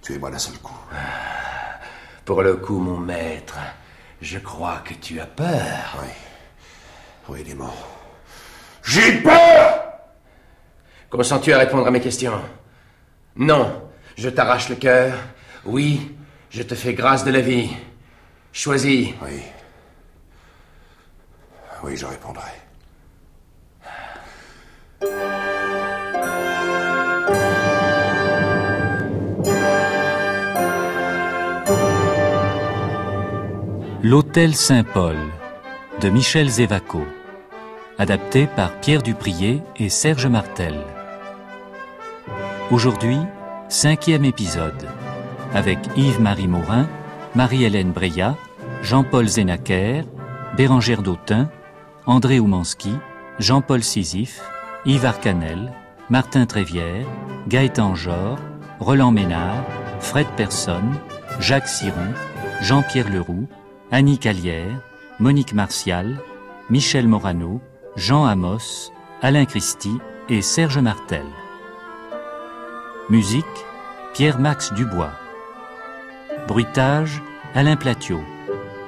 tuez-moi 0.00 0.30
d'un 0.30 0.38
seul 0.38 0.54
coup. 0.54 0.72
Pour 2.24 2.42
le 2.42 2.56
coup, 2.56 2.78
mon 2.78 2.96
maître, 2.96 3.58
je 4.22 4.38
crois 4.38 4.80
que 4.86 4.94
tu 4.94 5.20
as 5.20 5.26
peur. 5.26 5.98
Oui. 6.00 6.08
Oui, 7.28 7.44
démon. 7.44 7.68
J'ai 8.82 9.20
peur 9.20 9.84
Consens-tu 11.10 11.52
à 11.52 11.58
répondre 11.58 11.86
à 11.86 11.90
mes 11.90 12.00
questions? 12.00 12.40
Non, 13.36 13.90
je 14.16 14.30
t'arrache 14.30 14.70
le 14.70 14.76
cœur? 14.76 15.12
Oui, 15.66 16.16
je 16.52 16.62
te 16.62 16.74
fais 16.74 16.94
grâce 16.94 17.24
de 17.24 17.30
la 17.30 17.40
vie. 17.40 17.70
Choisis. 18.52 19.08
Oui. 19.22 19.40
Oui, 21.82 21.96
je 21.96 22.06
répondrai. 22.06 22.42
L'Hôtel 34.02 34.54
Saint-Paul 34.54 35.16
de 36.00 36.08
Michel 36.08 36.48
Zévaco, 36.48 37.04
adapté 37.98 38.46
par 38.46 38.78
Pierre 38.80 39.02
Duprier 39.02 39.62
et 39.76 39.88
Serge 39.88 40.26
Martel. 40.26 40.74
Aujourd'hui, 42.70 43.18
cinquième 43.68 44.24
épisode, 44.24 44.88
avec 45.54 45.78
Yves-Marie 45.96 46.48
Morin, 46.48 46.88
Marie-Hélène 47.34 47.92
Breillat, 47.92 48.36
Jean-Paul 48.82 49.26
Zénaker, 49.26 50.04
Bérangère 50.56 51.02
Dautin, 51.02 51.48
André 52.06 52.40
Oumanski, 52.40 52.92
Jean-Paul 53.38 53.82
Sisyphe, 53.82 54.40
Yves 54.84 55.06
Arcanel, 55.06 55.72
Martin 56.10 56.46
Trévière, 56.46 57.06
Gaëtan 57.48 57.94
Jor, 57.94 58.38
Roland 58.80 59.12
Ménard, 59.12 59.64
Fred 60.00 60.26
Personne, 60.36 60.94
Jacques 61.40 61.68
Siron, 61.68 62.12
Jean-Pierre 62.60 63.08
Leroux, 63.08 63.46
Annie 63.90 64.18
Calière, 64.18 64.80
Monique 65.20 65.54
Martial, 65.54 66.18
Michel 66.70 67.06
Morano, 67.06 67.60
Jean 67.96 68.24
Amos, 68.24 68.92
Alain 69.22 69.44
Christie 69.44 69.98
et 70.28 70.42
Serge 70.42 70.78
Martel. 70.78 71.26
Musique, 73.08 73.44
Pierre-Max 74.14 74.72
Dubois. 74.74 75.12
Bruitage, 76.48 77.22
Alain 77.54 77.76
Platiot. 77.76 78.20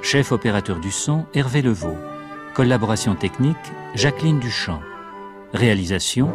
Chef 0.01 0.31
opérateur 0.33 0.79
du 0.79 0.91
son, 0.91 1.25
Hervé 1.33 1.61
Levaux. 1.61 1.97
Collaboration 2.53 3.15
technique, 3.15 3.55
Jacqueline 3.95 4.39
Duchamp. 4.39 4.81
Réalisation, 5.53 6.31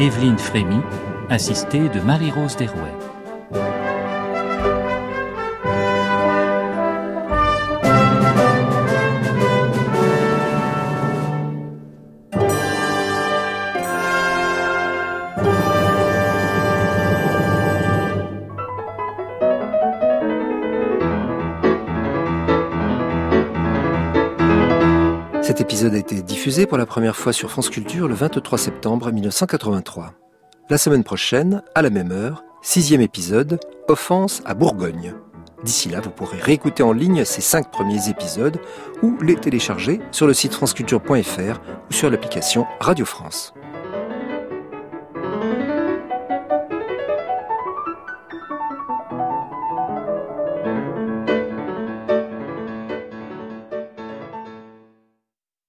Evelyne 0.00 0.38
Frémy, 0.38 0.80
assistée 1.30 1.88
de 1.88 2.00
Marie-Rose 2.00 2.56
Derouet. 2.56 3.05
Épisode 25.76 25.94
a 25.94 25.98
été 25.98 26.22
diffusé 26.22 26.64
pour 26.64 26.78
la 26.78 26.86
première 26.86 27.16
fois 27.16 27.34
sur 27.34 27.50
France 27.50 27.68
Culture 27.68 28.08
le 28.08 28.14
23 28.14 28.56
septembre 28.56 29.12
1983. 29.12 30.14
La 30.70 30.78
semaine 30.78 31.04
prochaine, 31.04 31.62
à 31.74 31.82
la 31.82 31.90
même 31.90 32.12
heure, 32.12 32.44
sixième 32.62 33.02
épisode, 33.02 33.60
Offense 33.86 34.40
à 34.46 34.54
Bourgogne. 34.54 35.12
D'ici 35.64 35.90
là, 35.90 36.00
vous 36.00 36.08
pourrez 36.08 36.40
réécouter 36.40 36.82
en 36.82 36.92
ligne 36.92 37.26
ces 37.26 37.42
cinq 37.42 37.70
premiers 37.70 38.08
épisodes 38.08 38.58
ou 39.02 39.18
les 39.20 39.36
télécharger 39.36 40.00
sur 40.12 40.26
le 40.26 40.32
site 40.32 40.54
franceculture.fr 40.54 41.60
ou 41.90 41.92
sur 41.92 42.08
l'application 42.08 42.64
Radio 42.80 43.04
France. 43.04 43.52